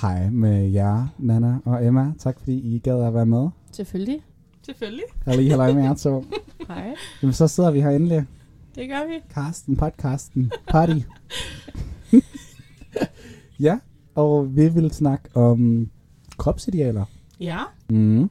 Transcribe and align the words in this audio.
Hej 0.00 0.30
med 0.30 0.70
jer, 0.70 1.06
Nana 1.18 1.58
og 1.64 1.86
Emma. 1.86 2.12
Tak 2.18 2.38
fordi 2.38 2.74
I 2.74 2.78
gad 2.78 3.02
at 3.02 3.14
være 3.14 3.26
med. 3.26 3.48
Selvfølgelig. 3.72 4.22
Selvfølgelig. 4.62 5.04
Jeg 5.26 5.36
lige 5.36 5.50
halløj 5.50 5.72
med 5.72 5.82
jer 5.82 5.94
to. 5.94 6.24
Hej. 6.68 6.94
Jamen, 7.22 7.32
så 7.32 7.48
sidder 7.48 7.70
vi 7.70 7.80
her 7.80 7.90
endelig. 7.90 8.26
Det 8.74 8.88
gør 8.88 9.06
vi. 9.06 9.14
Karsten, 9.30 9.76
podcasten, 9.76 10.52
party. 10.68 10.92
ja, 13.66 13.78
og 14.14 14.56
vi 14.56 14.68
vil 14.68 14.90
snakke 14.90 15.28
om 15.36 15.90
kropsidealer. 16.36 17.04
Ja. 17.40 17.58
Mm. 17.90 18.30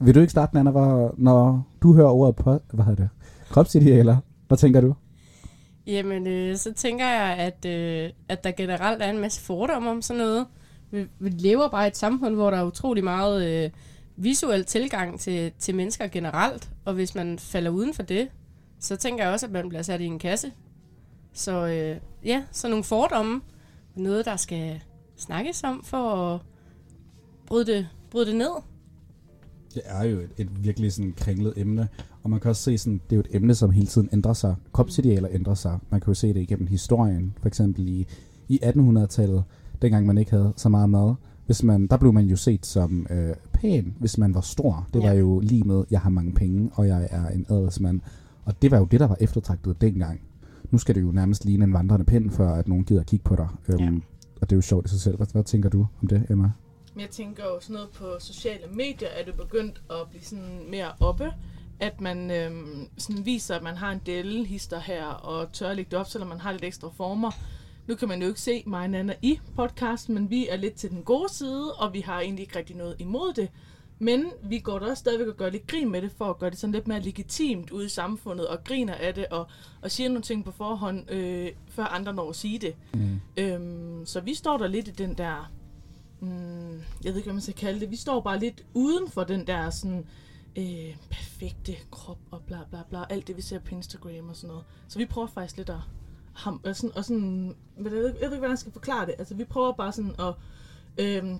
Vil 0.00 0.14
du 0.14 0.20
ikke 0.20 0.30
starte, 0.30 0.54
Nana, 0.54 0.70
hvor, 0.70 1.14
når 1.18 1.66
du 1.82 1.94
hører 1.94 2.10
ordet 2.10 2.36
på, 2.36 2.58
hvad 2.72 2.84
hedder 2.84 3.02
det? 3.02 3.08
Kropsidealer. 3.48 4.16
Hvad 4.48 4.58
tænker 4.58 4.80
du? 4.80 4.94
Jamen, 5.86 6.26
øh, 6.26 6.56
så 6.56 6.72
tænker 6.72 7.06
jeg, 7.06 7.36
at, 7.38 7.64
øh, 7.64 8.10
at 8.28 8.44
der 8.44 8.52
generelt 8.52 9.02
er 9.02 9.10
en 9.10 9.18
masse 9.18 9.40
fordomme 9.40 9.90
om 9.90 10.02
sådan 10.02 10.22
noget. 10.22 10.46
Vi, 10.90 11.06
vi 11.18 11.28
lever 11.28 11.68
bare 11.68 11.84
i 11.84 11.88
et 11.88 11.96
samfund, 11.96 12.34
hvor 12.34 12.50
der 12.50 12.58
er 12.58 12.64
utrolig 12.64 13.04
meget 13.04 13.64
øh, 13.64 13.70
visuel 14.16 14.64
tilgang 14.64 15.20
til, 15.20 15.52
til 15.58 15.74
mennesker 15.74 16.06
generelt. 16.06 16.70
Og 16.84 16.94
hvis 16.94 17.14
man 17.14 17.38
falder 17.38 17.70
uden 17.70 17.94
for 17.94 18.02
det, 18.02 18.28
så 18.80 18.96
tænker 18.96 19.24
jeg 19.24 19.32
også, 19.32 19.46
at 19.46 19.52
man 19.52 19.68
bliver 19.68 19.82
sat 19.82 20.00
i 20.00 20.04
en 20.04 20.18
kasse. 20.18 20.52
Så 21.32 21.66
øh, 21.66 21.96
ja, 22.24 22.44
så 22.52 22.68
nogle 22.68 22.84
fordomme. 22.84 23.40
Noget, 23.96 24.24
der 24.24 24.36
skal 24.36 24.80
snakkes 25.16 25.64
om 25.64 25.84
for 25.84 26.34
at 26.34 26.40
bryde 27.46 27.66
det, 27.66 27.88
bryde 28.10 28.26
det 28.26 28.36
ned. 28.36 28.50
Det 29.74 29.82
er 29.84 30.04
jo 30.04 30.20
et, 30.20 30.30
et 30.36 30.64
virkelig 30.64 30.92
sådan 30.92 31.12
kringlet 31.12 31.54
emne, 31.56 31.88
og 32.22 32.30
man 32.30 32.40
kan 32.40 32.48
også 32.48 32.62
se 32.62 32.78
sådan, 32.78 33.00
det 33.10 33.12
er 33.12 33.16
jo 33.16 33.20
et 33.20 33.36
emne, 33.36 33.54
som 33.54 33.70
hele 33.70 33.86
tiden 33.86 34.08
ændrer 34.12 34.32
sig. 34.32 34.54
Kropsidealer 34.72 35.28
ændrer 35.32 35.54
sig. 35.54 35.78
Man 35.90 36.00
kan 36.00 36.10
jo 36.10 36.14
se 36.14 36.28
det 36.34 36.40
igennem 36.40 36.66
historien, 36.66 37.34
for 37.40 37.48
eksempel 37.48 37.88
i, 37.88 38.06
i 38.48 38.60
1800-tallet, 38.64 39.44
dengang 39.82 40.06
man 40.06 40.18
ikke 40.18 40.30
havde 40.30 40.52
så 40.56 40.68
meget 40.68 40.90
mad. 40.90 41.14
Hvis 41.46 41.62
man, 41.62 41.86
der 41.86 41.96
blev 41.96 42.12
man 42.12 42.24
jo 42.26 42.36
set 42.36 42.66
som 42.66 43.06
øh, 43.10 43.34
pæn, 43.52 43.94
hvis 44.00 44.18
man 44.18 44.34
var 44.34 44.40
stor. 44.40 44.88
Det 44.94 45.00
Ja. 45.02 45.06
var 45.08 45.14
jo 45.14 45.40
lige 45.40 45.64
med, 45.64 45.84
jeg 45.90 46.00
har 46.00 46.10
mange 46.10 46.32
penge, 46.32 46.70
og 46.74 46.86
jeg 46.88 47.08
er 47.10 47.28
en 47.28 47.46
adelsmand. 47.48 48.00
Og 48.44 48.62
det 48.62 48.70
var 48.70 48.78
jo 48.78 48.84
det, 48.84 49.00
der 49.00 49.06
var 49.06 49.16
eftertragtet 49.20 49.80
dengang. 49.80 50.20
Nu 50.70 50.78
skal 50.78 50.94
det 50.94 51.02
jo 51.02 51.10
nærmest 51.12 51.44
ligne 51.44 51.64
en 51.64 51.72
vandrende 51.72 52.04
pind, 52.04 52.30
før 52.30 52.52
at 52.54 52.68
nogen 52.68 52.84
gider 52.84 53.00
at 53.00 53.06
kigge 53.06 53.24
på 53.24 53.36
dig. 53.36 53.48
Øhm, 53.68 53.80
Ja. 53.80 53.90
Og 54.40 54.50
det 54.50 54.52
er 54.52 54.56
jo 54.56 54.60
sjovt 54.62 54.86
i 54.86 54.88
sig 54.88 55.00
selv. 55.00 55.16
Hvad, 55.16 55.26
hvad 55.32 55.44
tænker 55.44 55.68
du 55.68 55.86
om 56.02 56.08
det, 56.08 56.26
Emma? 56.30 56.50
Jeg 56.98 57.08
tænker 57.10 57.42
jo 57.42 57.60
sådan 57.60 57.74
noget 57.74 57.90
på 57.90 58.04
sociale 58.20 58.64
medier, 58.74 59.08
er 59.20 59.24
det 59.24 59.34
begyndt 59.34 59.82
at 59.90 59.96
blive 60.10 60.22
sådan 60.22 60.44
mere 60.70 60.86
oppe. 61.00 61.24
At 61.82 62.00
man 62.00 62.30
øhm, 62.30 62.88
sådan 62.98 63.26
viser, 63.26 63.56
at 63.56 63.62
man 63.62 63.76
har 63.76 63.92
en 63.92 64.00
delhister 64.06 64.80
her, 64.80 65.04
og 65.06 65.52
tør 65.52 65.68
at 65.68 65.76
lægge 65.76 65.90
det 65.90 65.98
op, 65.98 66.06
selvom 66.06 66.28
man 66.28 66.40
har 66.40 66.52
lidt 66.52 66.64
ekstra 66.64 66.90
former. 66.96 67.30
Nu 67.86 67.94
kan 67.94 68.08
man 68.08 68.22
jo 68.22 68.28
ikke 68.28 68.40
se 68.40 68.62
mig 68.66 68.84
og 68.84 68.90
Nana 68.90 69.14
i 69.22 69.38
podcasten, 69.56 70.14
men 70.14 70.30
vi 70.30 70.48
er 70.48 70.56
lidt 70.56 70.74
til 70.74 70.90
den 70.90 71.02
gode 71.02 71.32
side, 71.32 71.74
og 71.74 71.92
vi 71.92 72.00
har 72.00 72.20
egentlig 72.20 72.42
ikke 72.42 72.58
rigtig 72.58 72.76
noget 72.76 72.96
imod 72.98 73.32
det. 73.32 73.48
Men 73.98 74.24
vi 74.42 74.58
går 74.58 74.78
da 74.78 74.86
også 74.86 75.00
stadigvæk 75.00 75.28
og 75.28 75.36
gør 75.36 75.50
lidt 75.50 75.66
grin 75.66 75.90
med 75.90 76.02
det, 76.02 76.12
for 76.12 76.24
at 76.24 76.38
gøre 76.38 76.50
det 76.50 76.58
sådan 76.58 76.72
lidt 76.72 76.88
mere 76.88 77.00
legitimt 77.00 77.70
ude 77.70 77.86
i 77.86 77.88
samfundet, 77.88 78.48
og 78.48 78.64
griner 78.64 78.94
af 78.94 79.14
det, 79.14 79.26
og, 79.26 79.46
og 79.82 79.90
siger 79.90 80.08
nogle 80.08 80.22
ting 80.22 80.44
på 80.44 80.50
forhånd, 80.50 81.10
øh, 81.10 81.48
før 81.68 81.84
andre 81.84 82.14
når 82.14 82.30
at 82.30 82.36
sige 82.36 82.58
det. 82.58 82.74
Mm. 82.94 83.20
Øhm, 83.36 84.06
så 84.06 84.20
vi 84.20 84.34
står 84.34 84.58
der 84.58 84.66
lidt 84.66 84.88
i 84.88 84.90
den 84.90 85.14
der, 85.18 85.52
mm, 86.20 86.72
jeg 87.04 87.04
ved 87.04 87.16
ikke, 87.16 87.26
hvad 87.26 87.34
man 87.34 87.42
skal 87.42 87.54
kalde 87.54 87.80
det, 87.80 87.90
vi 87.90 87.96
står 87.96 88.20
bare 88.20 88.38
lidt 88.38 88.64
uden 88.74 89.10
for 89.10 89.24
den 89.24 89.46
der 89.46 89.70
sådan 89.70 89.98
øh, 89.98 90.04
perfekte 91.10 91.76
krop 91.90 92.18
og 92.30 92.42
bla 92.46 92.58
bla 92.70 92.78
bla, 92.90 93.04
alt 93.10 93.26
det 93.26 93.36
vi 93.36 93.42
ser 93.42 93.58
på 93.58 93.74
Instagram 93.74 94.28
og 94.28 94.36
sådan 94.36 94.48
noget. 94.48 94.64
Så 94.88 94.98
vi 94.98 95.06
prøver 95.06 95.26
faktisk 95.26 95.56
lidt 95.56 95.68
at 95.70 95.76
ham, 96.32 96.60
og 96.64 96.76
sådan, 96.76 96.96
og 96.96 97.04
sådan 97.04 97.54
jeg 97.76 97.84
ved, 97.84 98.04
jeg 98.04 98.04
ved 98.04 98.12
ikke, 98.22 98.28
hvordan 98.28 98.50
jeg 98.50 98.58
skal 98.58 98.72
forklare 98.72 99.06
det, 99.06 99.14
altså 99.18 99.34
vi 99.34 99.44
prøver 99.44 99.72
bare 99.72 99.92
sådan 99.92 100.14
at 100.18 100.34
øhm, 100.98 101.38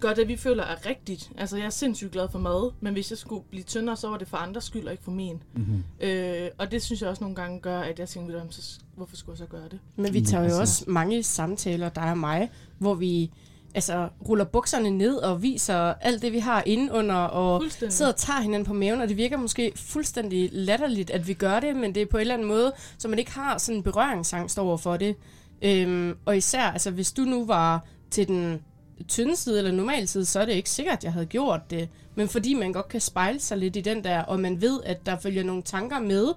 gøre 0.00 0.14
det, 0.14 0.28
vi 0.28 0.36
føler 0.36 0.62
er 0.64 0.86
rigtigt. 0.86 1.30
Altså 1.38 1.56
jeg 1.56 1.66
er 1.66 1.70
sindssygt 1.70 2.10
glad 2.12 2.28
for 2.28 2.38
mad, 2.38 2.72
men 2.80 2.92
hvis 2.92 3.10
jeg 3.10 3.18
skulle 3.18 3.44
blive 3.50 3.62
tyndere, 3.64 3.96
så 3.96 4.08
var 4.08 4.16
det 4.16 4.28
for 4.28 4.36
andres 4.36 4.64
skyld 4.64 4.86
og 4.86 4.92
ikke 4.92 5.04
for 5.04 5.10
min. 5.10 5.42
Mm-hmm. 5.54 5.84
Øh, 6.00 6.50
og 6.58 6.70
det 6.70 6.82
synes 6.82 7.02
jeg 7.02 7.10
også 7.10 7.24
nogle 7.24 7.36
gange 7.36 7.60
gør, 7.60 7.80
at 7.80 7.98
jeg 7.98 8.08
tænker, 8.08 8.36
"Jamen, 8.36 8.52
så, 8.52 8.80
hvorfor 8.96 9.16
skulle 9.16 9.34
jeg 9.34 9.38
så 9.38 9.50
gøre 9.50 9.68
det? 9.68 9.78
Men 9.96 10.14
vi 10.14 10.20
tager 10.20 10.42
jo 10.42 10.48
præcis. 10.48 10.60
også 10.60 10.90
mange 10.90 11.22
samtaler, 11.22 11.88
dig 11.88 12.10
og 12.10 12.18
mig, 12.18 12.50
hvor 12.78 12.94
vi 12.94 13.30
altså, 13.74 14.08
ruller 14.28 14.44
bukserne 14.44 14.90
ned 14.90 15.16
og 15.16 15.42
viser 15.42 15.74
alt 16.00 16.22
det, 16.22 16.32
vi 16.32 16.38
har 16.38 16.62
inde 16.66 16.92
under, 16.92 17.14
og 17.14 17.62
sidder 17.90 18.12
og 18.12 18.16
tager 18.18 18.40
hinanden 18.40 18.66
på 18.66 18.74
maven, 18.74 19.00
og 19.00 19.08
det 19.08 19.16
virker 19.16 19.36
måske 19.36 19.72
fuldstændig 19.76 20.48
latterligt, 20.52 21.10
at 21.10 21.28
vi 21.28 21.34
gør 21.34 21.60
det, 21.60 21.76
men 21.76 21.94
det 21.94 22.02
er 22.02 22.06
på 22.06 22.16
en 22.16 22.20
eller 22.20 22.34
anden 22.34 22.48
måde, 22.48 22.72
så 22.98 23.08
man 23.08 23.18
ikke 23.18 23.32
har 23.32 23.58
sådan 23.58 23.76
en 23.76 23.82
berøringsangst 23.82 24.58
over 24.58 24.76
for 24.76 24.96
det. 24.96 25.16
Øhm, 25.62 26.16
og 26.24 26.36
især, 26.36 26.62
altså 26.62 26.90
hvis 26.90 27.12
du 27.12 27.22
nu 27.22 27.44
var 27.44 27.84
til 28.10 28.28
den 28.28 28.62
tynde 29.08 29.36
side 29.36 29.58
eller 29.58 29.72
normal 29.72 30.08
side, 30.08 30.24
så 30.24 30.40
er 30.40 30.44
det 30.44 30.52
ikke 30.52 30.70
sikkert, 30.70 30.96
at 30.98 31.04
jeg 31.04 31.12
havde 31.12 31.26
gjort 31.26 31.70
det. 31.70 31.88
Men 32.14 32.28
fordi 32.28 32.54
man 32.54 32.72
godt 32.72 32.88
kan 32.88 33.00
spejle 33.00 33.40
sig 33.40 33.58
lidt 33.58 33.76
i 33.76 33.80
den 33.80 34.04
der, 34.04 34.22
og 34.22 34.40
man 34.40 34.60
ved, 34.60 34.80
at 34.84 35.06
der 35.06 35.16
følger 35.18 35.42
nogle 35.44 35.62
tanker 35.62 35.98
med, 36.00 36.28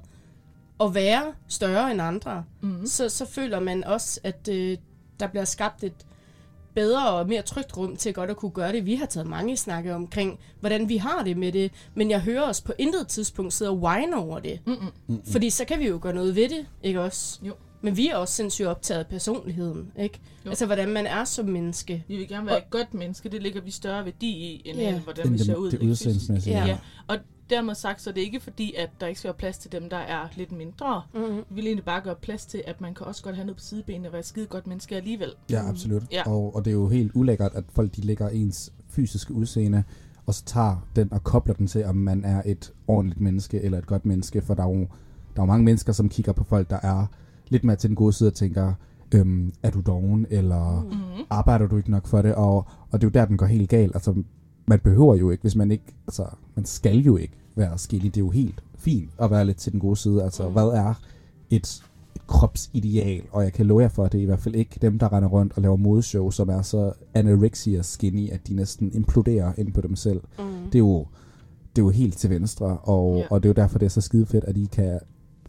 at 0.81 0.95
være 0.95 1.23
større 1.47 1.91
end 1.91 2.01
andre, 2.01 2.44
Mm. 2.61 2.85
så, 2.85 3.09
så 3.09 3.25
føler 3.25 3.59
man 3.59 3.83
også, 3.83 4.19
at 4.23 4.47
øh, 4.51 4.77
der 5.19 5.27
bliver 5.27 5.45
skabt 5.45 5.83
et 5.83 5.94
bedre 6.75 7.09
og 7.09 7.28
mere 7.28 7.41
trygt 7.41 7.78
rum 7.78 7.95
til 7.95 8.13
godt 8.13 8.29
at 8.29 8.38
kunne 8.38 8.51
gøre 8.51 8.72
det. 8.72 8.85
Vi 8.85 8.95
har 8.95 9.06
taget 9.06 9.28
mange 9.28 9.57
snakke 9.57 9.95
omkring, 9.95 10.39
hvordan 10.59 10.89
vi 10.89 10.97
har 10.97 11.23
det 11.23 11.38
med 11.38 11.51
det, 11.51 11.72
men 11.95 12.09
jeg 12.09 12.22
hører 12.22 12.41
os 12.50 12.61
på 12.61 12.73
intet 12.78 13.07
tidspunkt 13.07 13.53
sidde 13.53 13.72
og 13.72 13.78
whine 13.78 14.16
over 14.17 14.39
det. 14.39 14.59
Mm-mm. 14.66 15.22
Fordi 15.31 15.50
så 15.50 15.66
kan 15.66 15.79
vi 15.79 15.88
jo 15.88 16.00
gøre 16.01 16.13
noget 16.13 16.35
ved 16.35 16.50
det, 16.50 16.66
ikke 16.83 17.01
også? 17.01 17.39
Jo. 17.44 17.53
Men 17.81 17.97
vi 17.97 18.07
er 18.09 18.16
også 18.16 18.33
sindssygt 18.33 18.67
optaget 18.67 19.00
af 19.00 19.07
personligheden, 19.07 19.91
ikke? 20.00 20.19
Jo. 20.45 20.50
Altså, 20.50 20.66
hvordan 20.66 20.89
man 20.89 21.06
er 21.06 21.23
som 21.23 21.45
menneske. 21.45 22.03
Vi 22.07 22.17
vil 22.17 22.28
gerne 22.28 22.45
være 22.47 22.57
et 22.57 22.69
godt 22.69 22.94
menneske, 22.94 23.29
det 23.29 23.41
ligger 23.44 23.62
vi 23.62 23.72
større 23.72 24.06
værdi 24.06 24.28
i, 24.29 24.62
end 24.66 24.78
Ja. 24.79 24.91
yeah. 24.91 25.01
hvordan 25.03 25.33
vi 25.33 25.38
Det, 25.38 25.45
ser 25.45 25.56
ud. 25.56 25.72
det 25.72 25.81
udseendsmæssige. 25.81 26.57
Ja. 26.57 26.66
Ja. 26.66 26.78
Og 27.07 27.17
dermed 27.56 27.75
sagt, 27.75 28.02
så 28.02 28.09
er 28.09 28.14
det 28.14 28.22
ikke 28.22 28.40
fordi, 28.40 28.74
at 28.78 28.90
der 29.02 29.08
ikke 29.08 29.19
skal 29.19 29.28
være 29.28 29.38
plads 29.38 29.58
til 29.58 29.72
dem, 29.72 29.90
der 29.90 29.97
er 29.97 30.28
lidt 30.36 30.52
mindre. 30.52 31.02
Mm-hmm. 31.14 31.38
Vi 31.50 31.56
vil 31.56 31.66
egentlig 31.66 31.86
bare 31.86 32.02
gøre 32.02 32.16
plads 32.16 32.46
til, 32.46 32.64
at 32.68 32.81
man 32.81 32.94
kan 32.94 33.08
også 33.08 33.24
godt 33.24 33.36
have 33.36 33.46
noget 33.46 33.58
på 33.58 33.64
sidebenene 33.64 34.09
og 34.09 34.14
være 34.14 34.24
skide 34.24 34.46
godt 34.46 34.68
menneske 34.68 34.96
alligevel. 34.96 35.30
Ja, 35.50 35.69
absolut. 35.69 36.03
Ja. 36.12 36.24
Og, 36.25 36.56
og 36.56 36.66
det 36.66 36.72
er 36.72 36.75
jo 36.75 36.88
helt 36.88 37.12
ulækkert, 37.16 37.52
at 37.56 37.63
folk 37.69 37.96
de 37.96 38.02
lægger 38.02 38.30
ens 38.30 38.74
fysiske 38.90 39.34
udseende, 39.34 39.84
og 40.25 40.34
så 40.34 40.46
tager 40.46 40.88
den 40.96 41.13
og 41.13 41.24
kobler 41.24 41.53
den 41.53 41.68
til, 41.68 41.86
om 41.86 41.96
man 41.96 42.25
er 42.25 42.42
et 42.46 42.74
ordentligt 42.88 43.22
menneske 43.22 43.62
eller 43.62 43.78
et 43.78 43.88
godt 43.88 44.06
menneske. 44.06 44.42
For 44.42 44.53
der 44.53 44.63
er 44.63 44.69
jo, 44.69 44.80
der 45.36 45.42
er 45.42 45.42
jo 45.42 45.46
mange 45.46 45.66
mennesker, 45.66 45.94
som 45.94 46.09
kigger 46.09 46.31
på 46.31 46.44
folk, 46.44 46.69
der 46.69 46.80
er 46.84 47.06
lidt 47.47 47.63
mere 47.63 47.75
til 47.75 47.90
den 47.90 47.96
gode 47.96 48.13
side 48.13 48.30
og 48.30 48.34
tænker, 48.34 48.74
øhm, 49.16 49.53
er 49.63 49.69
du 49.69 49.81
doven, 49.81 50.25
eller 50.30 50.81
mm. 50.81 50.88
Mm-hmm. 50.88 51.25
arbejder 51.30 51.68
du 51.68 51.78
ikke 51.78 51.92
nok 51.92 52.08
for 52.08 52.22
det? 52.22 52.36
Og, 52.36 52.56
og 52.92 53.02
det 53.02 53.03
er 53.03 53.08
jo 53.08 53.09
der, 53.09 53.25
den 53.25 53.38
går 53.38 53.46
helt 53.46 53.69
galt. 53.69 53.96
Altså, 53.96 54.24
man 54.66 54.79
behøver 54.79 55.16
jo 55.16 55.29
ikke, 55.29 55.41
hvis 55.41 55.56
man 55.56 55.72
ikke, 55.72 55.84
altså, 56.07 56.25
man 56.56 56.66
skal 56.66 56.97
jo 56.97 57.18
ikke 57.18 57.34
være 57.56 57.78
skinny. 57.78 58.06
Det 58.06 58.18
er 58.18 58.22
jo 58.22 58.29
helt 58.29 58.63
fint 58.78 59.09
at 59.19 59.31
være 59.31 59.46
lidt 59.46 59.57
til 59.57 59.72
den 59.72 59.79
gode 59.79 59.96
side. 59.97 60.24
Altså, 60.24 60.47
Mm. 60.47 60.53
hvad 60.53 60.63
er 60.63 60.94
et, 61.50 61.81
et 62.16 62.28
kropsideal? 62.28 63.22
Og 63.31 63.44
jeg 63.44 63.53
kan 63.53 63.66
love 63.66 63.81
jer 63.81 63.88
for, 63.88 64.06
at 64.06 64.12
det 64.12 64.18
er 64.18 64.22
i 64.22 64.25
hvert 64.25 64.40
fald 64.40 64.56
ikke 64.56 64.78
dem, 64.81 65.00
der 65.00 65.13
render 65.13 65.29
rundt 65.29 65.53
og 65.56 65.62
laver 65.62 65.75
modeshow, 65.75 66.29
som 66.29 66.50
er 66.50 66.62
så 66.62 66.91
anorexia 67.13 67.81
skinny, 67.81 68.29
at 68.31 68.47
de 68.47 68.53
næsten 68.56 68.91
imploderer 68.94 69.53
ind 69.57 69.74
på 69.74 69.81
dem 69.81 69.96
selv. 69.96 70.22
Mm. 70.40 70.46
Det 70.66 70.75
er 70.75 70.80
jo, 70.80 71.06
det 71.75 71.81
er 71.81 71.85
jo 71.85 71.90
helt 71.90 72.18
til 72.18 72.30
venstre, 72.30 72.78
og, 72.78 73.18
ja. 73.18 73.24
og 73.30 73.44
det 73.44 73.50
er 73.50 73.53
jo 73.57 73.62
derfor, 73.62 73.80
det 73.80 73.85
er 73.85 73.90
så 73.90 74.01
skide 74.01 74.25
fedt, 74.25 74.44
at 74.44 74.57
I 74.57 74.69
kan 74.72 75.00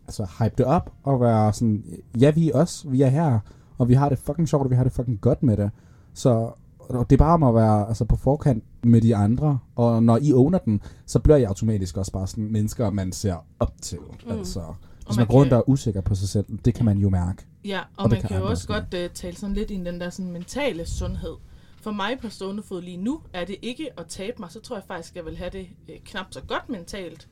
altså, 0.06 0.26
hype 0.38 0.54
det 0.58 0.66
op 0.66 0.92
og 1.02 1.20
være 1.20 1.52
sådan, 1.52 1.84
ja, 2.20 2.31
vi 2.31 2.50
er 2.50 2.54
os, 2.54 2.86
vi 2.88 3.02
er 3.02 3.08
her, 3.08 3.38
og 3.78 3.88
vi 3.88 3.94
har 3.94 4.08
det 4.08 4.19
fucking 4.19 4.48
sjovt, 4.48 4.64
og 4.64 4.70
vi 4.70 4.76
har 4.76 4.84
det 4.84 4.92
fucking 4.92 5.20
godt 5.20 5.42
med 5.42 5.56
det. 5.56 5.70
Så 6.14 6.50
og 6.88 7.10
det 7.10 7.16
er 7.16 7.25
bare 7.25 7.34
om 7.34 7.42
at 7.42 7.54
være 7.54 7.88
altså, 7.88 8.04
på 8.04 8.16
forkant 8.16 8.64
med 8.86 9.00
de 9.00 9.16
andre, 9.16 9.58
og 9.76 10.02
når 10.02 10.18
I 10.22 10.32
owner 10.32 10.58
den, 10.58 10.80
så 11.06 11.18
bliver 11.18 11.36
I 11.36 11.42
automatisk 11.42 11.96
også 11.96 12.12
bare 12.12 12.26
sådan 12.26 12.52
mennesker, 12.52 12.90
man 12.90 13.12
ser 13.12 13.46
op 13.58 13.72
til. 13.82 13.98
Mm. 13.98 14.30
Altså, 14.30 14.60
hvis 15.06 15.16
man 15.16 15.16
man 15.16 15.26
går 15.26 15.34
rundt 15.34 15.52
og 15.52 15.58
er 15.58 15.69
usikker 15.69 16.00
på 16.00 16.14
sig 16.14 16.28
selv, 16.28 16.44
det 16.64 16.75
kan 16.75 16.84
man 16.84 16.98
jo 16.98 17.10
mærke. 17.10 17.46
Ja, 17.64 17.78
og, 17.78 18.04
Og 18.04 18.10
man 18.10 18.20
kan 18.20 18.28
kan 18.28 18.38
jo 18.38 18.46
også 18.46 18.66
godt 18.66 18.84
uh, 18.94 19.14
tale 19.14 19.36
sådan 19.36 19.54
lidt 19.54 19.70
i 19.70 19.75
den 19.75 20.00
der 20.00 20.10
sådan 20.10 20.32
mentale 20.32 20.86
sundhed. 20.86 21.34
For 21.82 21.92
mig 21.92 22.19
på 22.20 22.28
stående 22.28 22.62
fod 22.62 22.82
lige 22.82 22.96
nu, 22.96 23.20
er 23.32 23.44
det 23.44 23.56
ikke 23.62 23.88
at 23.98 24.06
tabe 24.06 24.36
mig, 24.40 24.50
så 24.50 24.60
tror 24.60 24.76
jeg 24.76 24.84
faktisk, 24.88 25.16
jeg 25.16 25.25
vil 25.25 25.37
have 25.37 25.50
det 25.50 25.66
øh, 25.88 25.96
knap 26.04 26.26
så 26.30 26.40
godt 26.40 26.69
mentalt. 26.69 27.28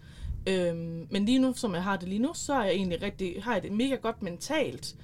Øhm, 0.47 1.07
men 1.11 1.25
lige 1.25 1.39
nu, 1.39 1.53
som 1.57 1.75
jeg 1.75 1.83
har 1.83 1.97
det 1.97 2.09
lige 2.09 2.19
nu, 2.19 2.31
så 2.35 2.55
er 2.55 2.65
jeg 2.65 2.73
egentlig 2.73 3.03
rigtig, 3.03 3.43
har 3.43 3.53
jeg 3.53 3.63
det 3.63 3.73
mega 3.73 3.95
godt 3.95 4.23
mentalt. 4.23 4.97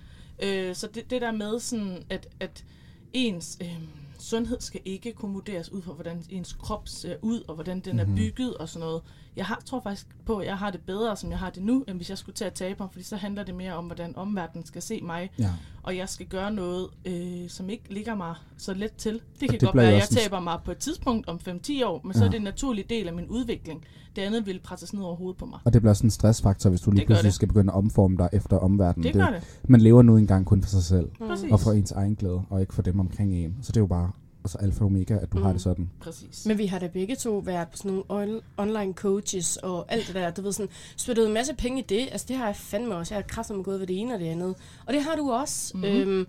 Øh, 0.43 0.75
så 0.75 0.89
det, 0.95 1.11
det 1.11 1.21
der 1.21 1.33
med 1.33 1.61
sådan, 1.61 2.03
at, 2.11 2.29
at 2.41 2.65
ens 3.13 3.59
øh, 3.63 3.79
sundhed 4.19 4.61
skal 4.61 4.81
ikke 4.85 5.13
kunne 5.13 5.33
vurderes 5.33 5.73
ud 5.73 5.83
fra, 5.83 5.93
hvordan 5.93 6.25
ens 6.31 6.53
krop 6.53 6.89
ser 6.89 7.17
ud, 7.23 7.43
og 7.49 7.55
hvordan 7.55 7.81
den 7.81 7.97
Mhm. 7.97 8.13
er 8.13 8.17
bygget 8.17 8.55
og 8.57 8.69
sådan 8.69 8.87
noget. 8.87 9.03
Jeg 9.37 9.47
har, 9.47 9.63
tror 9.67 9.81
faktisk 9.81 10.07
på, 10.27 10.37
at 10.37 10.47
jeg 10.47 10.59
har 10.59 10.71
det 10.71 10.81
bedre, 10.81 11.17
som 11.17 11.31
jeg 11.31 11.39
har 11.39 11.51
det 11.51 11.63
nu, 11.63 11.85
end 11.89 11.97
hvis 11.97 12.11
jeg 12.11 12.19
skulle 12.19 12.35
til 12.37 12.45
at 12.45 12.53
tabe 12.55 12.77
mig, 12.83 12.89
fordi 12.93 13.05
så 13.05 13.17
handler 13.17 13.43
det 13.43 13.55
mere 13.55 13.73
om, 13.75 13.85
hvordan 13.87 14.17
omverdenen 14.17 14.67
skal 14.67 14.83
se 14.83 15.01
mig, 15.01 15.31
Ja. 15.39 15.51
og 15.83 15.97
jeg 15.97 16.09
skal 16.09 16.27
gøre 16.27 16.53
noget, 16.53 16.89
øh, 17.05 17.49
som 17.51 17.71
ikke 17.71 17.85
ligger 17.95 18.15
mig 18.15 18.35
så 18.57 18.75
let 18.75 18.93
til. 18.95 19.21
Det 19.41 19.49
kan 19.51 19.61
det 19.61 19.61
godt 19.61 19.77
være, 19.77 19.87
at 19.93 19.95
jeg 19.95 20.09
taber 20.09 20.41
mig 20.41 20.61
på 20.65 20.71
et 20.71 20.79
tidspunkt 20.79 21.29
om 21.29 21.41
5-10 21.41 21.83
år, 21.87 22.01
men 22.05 22.15
så 22.15 22.21
Ja. 22.21 22.27
er 22.27 22.31
det 22.31 22.37
en 22.37 22.43
naturlig 22.45 22.91
del 22.91 23.09
af 23.09 23.15
min 23.15 23.27
udvikling. 23.27 23.85
Det 24.21 24.27
andet 24.27 24.47
ville 24.47 24.61
presses 24.61 24.93
ned 24.95 25.03
over 25.03 25.17
hovedet 25.17 25.37
på 25.39 25.47
mig. 25.47 25.59
Og 25.65 25.73
det 25.73 25.83
bliver 25.83 25.91
også 25.91 26.05
en 26.05 26.11
stressfaktor, 26.11 26.71
hvis 26.71 26.81
du 26.81 26.91
lige 26.91 27.01
Det 27.01 27.07
pludselig 27.07 27.25
det. 27.29 27.35
skal 27.35 27.49
begynde 27.49 27.73
at 27.73 27.77
omforme 27.79 28.17
dig 28.17 28.29
efter 28.33 28.57
omverdenen. 28.57 29.05
Det 29.05 29.15
gør 29.15 29.27
det. 29.31 29.43
Man 29.69 29.81
lever 29.81 30.03
nu 30.03 30.17
engang 30.17 30.47
kun 30.47 30.63
for 30.63 30.71
sig 30.71 30.83
selv, 30.83 31.09
Præcis. 31.29 31.53
og 31.53 31.61
for 31.61 31.73
ens 31.73 31.93
egen 31.93 32.15
glæde, 32.15 32.43
og 32.51 32.61
ikke 32.61 32.75
for 32.75 32.83
dem 32.83 33.01
omkring 33.01 33.35
en. 33.35 33.57
Så 33.63 33.73
det 33.73 33.77
er 33.77 33.81
jo 33.81 33.87
bare 33.87 34.11
altså 34.45 34.59
alfa 34.59 34.81
og 34.81 34.87
omega, 34.87 35.15
at 35.15 35.33
du 35.33 35.37
mm. 35.37 35.43
har 35.43 35.51
Mm. 35.51 35.55
det 35.55 35.63
sådan. 35.63 35.91
Præcis. 36.01 36.47
Men 36.47 36.59
vi 36.59 36.67
har 36.67 36.79
da 36.79 36.87
begge 36.87 37.17
to 37.17 37.39
været 37.39 37.69
på 37.69 37.77
sådan 37.77 38.03
nogle 38.09 38.39
on- 38.39 38.43
online 38.57 38.93
coaches 38.93 39.57
og 39.57 39.93
alt 39.93 40.07
det 40.07 40.15
der, 40.15 40.31
du 40.31 40.43
ved 40.43 40.53
sådan, 40.53 40.71
spyttet 40.97 41.27
en 41.27 41.35
masse 41.35 41.55
penge 41.55 41.79
i 41.79 41.85
det. 41.89 42.09
Altså 42.13 42.27
det 42.29 42.37
har 42.37 42.47
jeg 42.47 42.57
fandme 42.57 42.95
også. 42.97 43.15
Jeg 43.15 43.23
har 43.23 43.29
kraftigt 43.29 43.65
gået 43.65 43.81
ved 43.81 43.87
det 43.87 44.01
ene 44.01 44.15
og 44.15 44.21
det 44.21 44.27
andet. 44.27 44.55
Og 44.87 44.93
det 44.95 45.03
har 45.03 45.17
du 45.17 45.31
også. 45.33 45.77
Mm-hmm. 45.77 45.89
Øhm, 45.97 46.27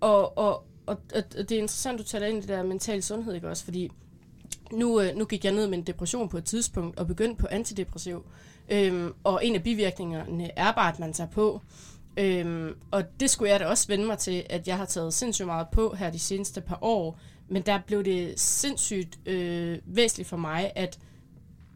og, 0.00 0.38
og, 0.38 0.64
og, 0.86 0.98
og, 1.14 1.22
det 1.38 1.52
er 1.52 1.58
interessant, 1.58 1.98
du 1.98 2.04
taler 2.04 2.26
ind 2.26 2.38
i 2.38 2.40
det 2.40 2.48
der 2.48 2.62
mental 2.62 3.02
sundhed, 3.02 3.34
ikke 3.34 3.48
også? 3.48 3.64
Fordi 3.64 3.90
nu, 4.74 5.00
øh, 5.00 5.16
nu 5.16 5.24
gik 5.24 5.44
jeg 5.44 5.52
ned 5.52 5.66
med 5.66 5.78
en 5.78 5.84
depression 5.84 6.28
på 6.28 6.38
et 6.38 6.44
tidspunkt 6.44 6.98
og 6.98 7.06
begyndte 7.06 7.36
på 7.40 7.46
antidepressiv. 7.50 8.24
Øhm, 8.68 9.12
og 9.24 9.46
en 9.46 9.54
af 9.54 9.62
bivirkningerne 9.62 10.50
er 10.58 10.72
bare, 10.72 10.92
at 10.92 10.98
man 10.98 11.12
tager 11.12 11.30
på. 11.30 11.60
Øhm, 12.16 12.72
og 12.90 13.02
det 13.20 13.30
skulle 13.30 13.50
jeg 13.50 13.60
da 13.60 13.66
også 13.66 13.88
vende 13.88 14.04
mig 14.06 14.18
til, 14.18 14.42
at 14.50 14.68
jeg 14.68 14.76
har 14.76 14.84
taget 14.84 15.14
sindssygt 15.14 15.46
meget 15.46 15.66
på 15.72 15.94
her 15.98 16.10
de 16.10 16.18
seneste 16.18 16.60
par 16.60 16.78
år. 16.82 17.18
Men 17.48 17.62
der 17.62 17.78
blev 17.86 18.04
det 18.04 18.40
sindssygt 18.40 19.18
øh, 19.26 19.78
væsentligt 19.84 20.28
for 20.28 20.36
mig, 20.36 20.72
at, 20.74 20.98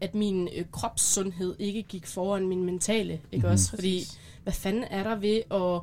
at 0.01 0.15
min 0.15 0.49
øh, 0.57 0.65
kropssundhed 0.73 1.57
ikke 1.59 1.83
gik 1.83 2.07
foran 2.07 2.47
min 2.49 2.65
mentale. 2.65 3.13
Ikke 3.13 3.21
Mhm. 3.33 3.37
mm-hmm. 3.37 3.53
også? 3.53 3.71
Fordi 3.71 4.05
hvad 4.43 4.53
fanden 4.53 4.85
er 4.85 5.03
der 5.03 5.17
ved 5.17 5.43
at 5.51 5.81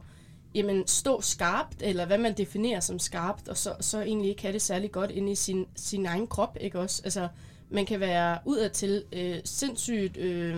jamen, 0.56 0.88
stå 0.88 1.22
skarpt, 1.22 1.81
eller 1.81 2.06
hvad 2.06 2.18
man 2.18 2.34
definerer 2.38 2.80
som 2.80 3.00
skarpt, 3.00 3.48
og 3.48 3.57
så, 3.57 3.74
så 3.80 4.02
egentlig 4.02 4.30
ikke 4.30 4.42
have 4.42 4.54
det 4.54 4.62
særlig 4.62 4.92
godt 4.92 5.12
inde 5.12 5.31
i 5.31 5.36
sin, 5.36 5.66
sin 5.75 6.06
egen 6.06 6.28
krop, 6.28 6.57
ikke 6.62 6.80
også? 6.80 7.02
Altså, 7.04 7.28
man 7.69 7.86
kan 7.86 8.00
være 8.00 8.38
udadtil 8.46 9.04
øh, 9.13 9.36
sindssygt 9.46 10.18
øh, 10.18 10.57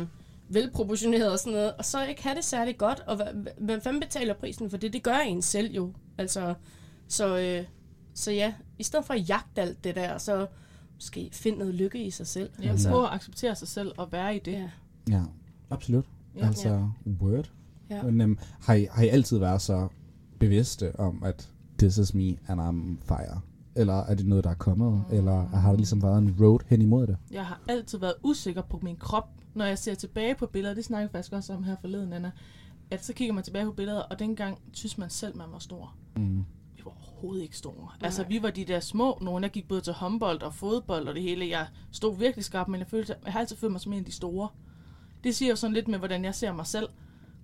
velproportioneret 0.49 1.31
og 1.31 1.39
sådan 1.39 1.53
noget, 1.53 1.73
og 1.73 1.85
så 1.85 2.05
ikke 2.05 2.23
have 2.23 2.35
det 2.35 2.43
særlig 2.45 2.77
godt, 2.77 2.99
og 2.99 3.15
hvad, 3.15 3.25
hvad- 3.33 3.51
hvem 3.57 3.81
fanden 3.81 3.99
betaler 4.01 4.33
prisen 4.33 4.69
for 4.69 4.77
det? 4.77 4.93
Det 4.93 5.03
gør 5.03 5.17
en 5.17 5.41
selv 5.41 5.71
jo. 5.73 5.93
Altså, 6.17 6.53
så, 7.07 7.37
øh, 7.37 7.65
så 8.13 8.31
ja, 8.31 8.53
i 8.79 8.83
stedet 8.83 9.05
for 9.05 9.13
at 9.13 9.29
jagte 9.29 9.61
alt 9.61 9.83
det 9.83 9.95
der, 9.95 10.17
så 10.17 10.47
måske 10.95 11.29
finde 11.33 11.57
noget 11.57 11.73
lykke 11.75 12.03
i 12.03 12.11
sig 12.11 12.27
selv. 12.27 12.49
Ja, 12.63 12.69
altså, 12.69 12.89
prøv 12.89 13.03
at 13.03 13.09
acceptere 13.13 13.55
sig 13.55 13.67
selv 13.67 13.91
og 13.97 14.11
være 14.11 14.35
i 14.35 14.39
det. 14.39 14.51
ja, 14.53 14.69
Ja, 15.09 15.21
absolut. 15.69 16.05
Ja. 16.35 16.47
Altså, 16.47 16.89
word. 17.21 17.49
Ja. 17.89 18.03
Men 18.03 18.21
øhm, 18.21 18.37
har, 18.61 18.73
I, 18.73 18.87
har 18.91 19.03
I 19.03 19.07
altid 19.07 19.37
været 19.37 19.61
så 19.61 19.87
bevidste 20.39 20.99
om, 20.99 21.23
at 21.23 21.49
this 21.79 21.97
is 21.97 22.13
me 22.13 22.37
and 22.47 22.61
I'm 22.61 23.05
fire? 23.07 23.41
Eller 23.75 23.93
er 23.93 24.15
det 24.15 24.25
noget, 24.25 24.43
der 24.43 24.49
er 24.49 24.55
kommet? 24.55 25.03
Eller 25.11 25.47
har 25.47 25.69
det 25.69 25.79
ligesom 25.79 26.03
været 26.03 26.17
en 26.17 26.35
road 26.39 26.59
hen 26.67 26.81
imod 26.81 27.07
det? 27.07 27.17
Jeg 27.31 27.45
har 27.45 27.61
altid 27.67 27.97
været 27.97 28.13
usikker 28.23 28.61
på 28.61 28.79
min 28.83 28.95
krop, 28.95 29.29
når 29.53 29.65
jeg 29.65 29.77
ser 29.77 29.95
tilbage 29.95 30.35
på 30.35 30.45
billeder. 30.45 30.75
Det 30.75 30.85
snakker 30.85 31.03
jeg 31.03 31.11
faktisk 31.11 31.33
også 31.33 31.53
om 31.53 31.63
her 31.63 31.75
forleden, 31.81 32.13
Anna. 32.13 32.31
At 32.91 33.05
så 33.05 33.13
kigger 33.13 33.33
man 33.33 33.43
tilbage 33.43 33.65
på 33.65 33.71
billeder, 33.71 33.99
og 33.99 34.19
dengang 34.19 34.57
synes 34.71 34.97
man 34.97 35.09
selv, 35.09 35.37
man 35.37 35.47
var 35.51 35.59
stor. 35.59 35.95
Mm. 36.15 36.45
Vi 36.75 36.81
var 36.85 36.91
overhovedet 36.91 37.43
ikke 37.43 37.57
store. 37.57 37.89
Altså, 38.01 38.25
vi 38.29 38.41
var 38.41 38.49
de 38.49 38.65
der 38.65 38.79
små 38.79 39.17
nogen. 39.21 39.43
Jeg 39.43 39.51
gik 39.51 39.67
både 39.67 39.81
til 39.81 39.93
håndbold 39.93 40.41
og 40.41 40.53
fodbold 40.53 41.07
og 41.07 41.15
det 41.15 41.23
hele. 41.23 41.49
Jeg 41.49 41.67
stod 41.91 42.17
virkelig 42.17 42.45
skarpt, 42.45 42.69
men 42.69 42.79
jeg, 42.79 42.87
følte, 42.87 43.15
jeg 43.25 43.33
har 43.33 43.39
altid 43.39 43.55
følt 43.55 43.71
mig 43.71 43.81
som 43.81 43.93
en 43.93 43.99
af 43.99 44.05
de 44.05 44.11
store. 44.11 44.49
Det 45.23 45.35
siger 45.35 45.49
jo 45.49 45.55
sådan 45.55 45.73
lidt 45.73 45.87
med, 45.87 45.99
hvordan 45.99 46.25
jeg 46.25 46.35
ser 46.35 46.53
mig 46.53 46.65
selv. 46.65 46.89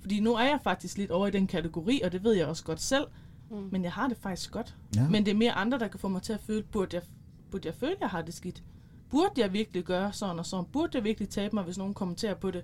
Fordi 0.03 0.19
nu 0.19 0.33
er 0.35 0.43
jeg 0.43 0.59
faktisk 0.63 0.97
lidt 0.97 1.11
over 1.11 1.27
i 1.27 1.31
den 1.31 1.47
kategori, 1.47 2.01
og 2.03 2.11
det 2.11 2.23
ved 2.23 2.33
jeg 2.33 2.47
også 2.47 2.63
godt 2.63 2.81
selv. 2.81 3.07
Mm. 3.49 3.69
Men 3.71 3.83
jeg 3.83 3.91
har 3.91 4.07
det 4.07 4.17
faktisk 4.17 4.51
godt. 4.51 4.75
Ja. 4.95 5.07
Men 5.09 5.25
det 5.25 5.31
er 5.31 5.35
mere 5.35 5.51
andre, 5.51 5.79
der 5.79 5.87
kan 5.87 5.99
få 5.99 6.07
mig 6.07 6.21
til 6.21 6.33
at 6.33 6.39
føle, 6.39 6.63
burde 6.63 6.95
jeg, 6.95 7.03
burde 7.51 7.67
jeg 7.67 7.75
føle, 7.75 7.91
at 7.93 8.01
jeg 8.01 8.09
har 8.09 8.21
det 8.21 8.33
skidt? 8.33 8.63
Burde 9.09 9.31
jeg 9.41 9.53
virkelig 9.53 9.83
gøre 9.83 10.13
sådan 10.13 10.39
og 10.39 10.45
sådan? 10.45 10.65
Burde 10.65 10.97
jeg 10.97 11.03
virkelig 11.03 11.29
tabe 11.29 11.55
mig, 11.55 11.63
hvis 11.63 11.77
nogen 11.77 11.93
kommenterer 11.93 12.33
på 12.33 12.51
det? 12.51 12.63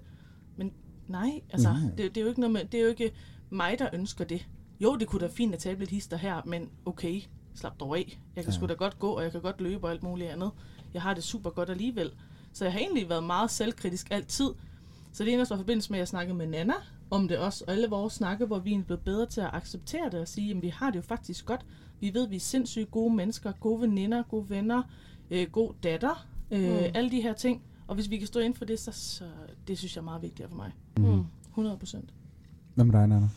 Men 0.58 0.74
nej, 1.08 1.42
altså, 1.50 1.70
Nej. 1.70 1.80
Det, 1.98 2.16
det, 2.16 2.18
er 2.18 2.22
jo 2.22 2.28
ikke 2.28 2.40
noget 2.40 2.54
med, 2.54 2.66
det 2.66 2.78
er 2.78 2.82
jo 2.82 2.90
ikke 2.90 3.12
mig, 3.50 3.76
der 3.80 3.90
ønsker 3.94 4.26
det. 4.26 4.48
Jo, 4.80 4.96
det 4.96 5.08
kunne 5.08 5.22
da 5.28 5.32
fint 5.34 5.54
at 5.54 5.60
tabe 5.60 5.80
lidt 5.80 5.90
hister 5.90 6.18
her, 6.18 6.42
men 6.46 6.70
okay, 6.86 7.22
slap 7.56 7.80
dog 7.80 7.98
af. 7.98 8.20
Jeg 8.36 8.44
kan 8.44 8.54
Ja. 8.54 8.58
sgu 8.58 8.66
da 8.68 8.74
godt 8.74 9.00
gå, 9.00 9.12
og 9.12 9.24
jeg 9.24 9.32
kan 9.32 9.42
godt 9.42 9.62
løbe 9.62 9.88
og 9.88 9.92
alt 9.92 10.04
muligt 10.04 10.30
andet. 10.30 10.52
Jeg 10.94 11.02
har 11.02 11.14
det 11.14 11.24
super 11.24 11.50
godt 11.50 11.70
alligevel. 11.70 12.12
Så 12.54 12.66
jeg 12.66 12.74
har 12.74 12.80
egentlig 12.80 13.10
været 13.10 13.24
meget 13.24 13.52
selvkritisk 13.52 14.08
altid. 14.12 14.50
Så 15.12 15.24
det 15.24 15.34
eneste 15.34 15.50
var 15.50 15.56
i 15.58 15.60
forbindelse 15.64 15.92
med, 15.92 15.98
at 15.98 16.00
jeg 16.00 16.08
snakkede 16.08 16.38
med 16.38 16.48
Nana 16.48 16.74
om 17.12 17.28
det 17.28 17.38
også, 17.38 17.64
og 17.68 17.74
alle 17.74 17.88
vores 17.90 18.14
snakke, 18.14 18.46
hvor 18.46 18.60
vi 18.60 18.74
er 18.74 18.84
blevet 18.84 19.04
bedre 19.04 19.26
til 19.26 19.42
at 19.42 19.50
acceptere 19.54 20.06
det 20.12 20.20
og 20.20 20.28
sige, 20.28 20.52
at 20.56 20.62
vi 20.62 20.68
har 20.70 20.90
det 20.90 20.98
jo 20.98 21.02
faktisk 21.02 21.46
godt. 21.46 21.66
Vi 22.00 22.14
ved, 22.14 22.24
at 22.26 22.32
vi 22.32 22.36
er 22.36 22.40
sindssygt 22.40 22.92
gode 22.92 23.16
mennesker, 23.16 23.52
gode 23.52 23.82
veninder, 23.82 24.24
gode 24.24 24.50
venner, 24.50 24.84
øh, 25.32 25.48
god 25.52 25.74
datter, 25.84 26.28
øh, 26.52 26.62
Mm. 26.62 26.78
alle 26.94 27.12
de 27.12 27.22
her 27.22 27.34
ting. 27.34 27.62
Og 27.88 27.96
hvis 27.96 28.10
vi 28.10 28.18
kan 28.18 28.28
stå 28.28 28.40
ind 28.40 28.56
for 28.56 28.66
det, 28.66 28.80
så, 28.80 28.92
så 28.92 29.24
det 29.68 29.78
synes 29.78 29.96
jeg 29.96 30.02
er 30.02 30.06
meget 30.06 30.22
vigtigere 30.22 30.50
for 30.50 30.56
mig. 30.58 30.72
Mm. 30.98 31.26
100 31.50 31.78
procent. 31.78 32.10
Hvad 32.76 32.86
med 32.86 32.94
dig, 32.94 33.08
Nana? 33.08 33.30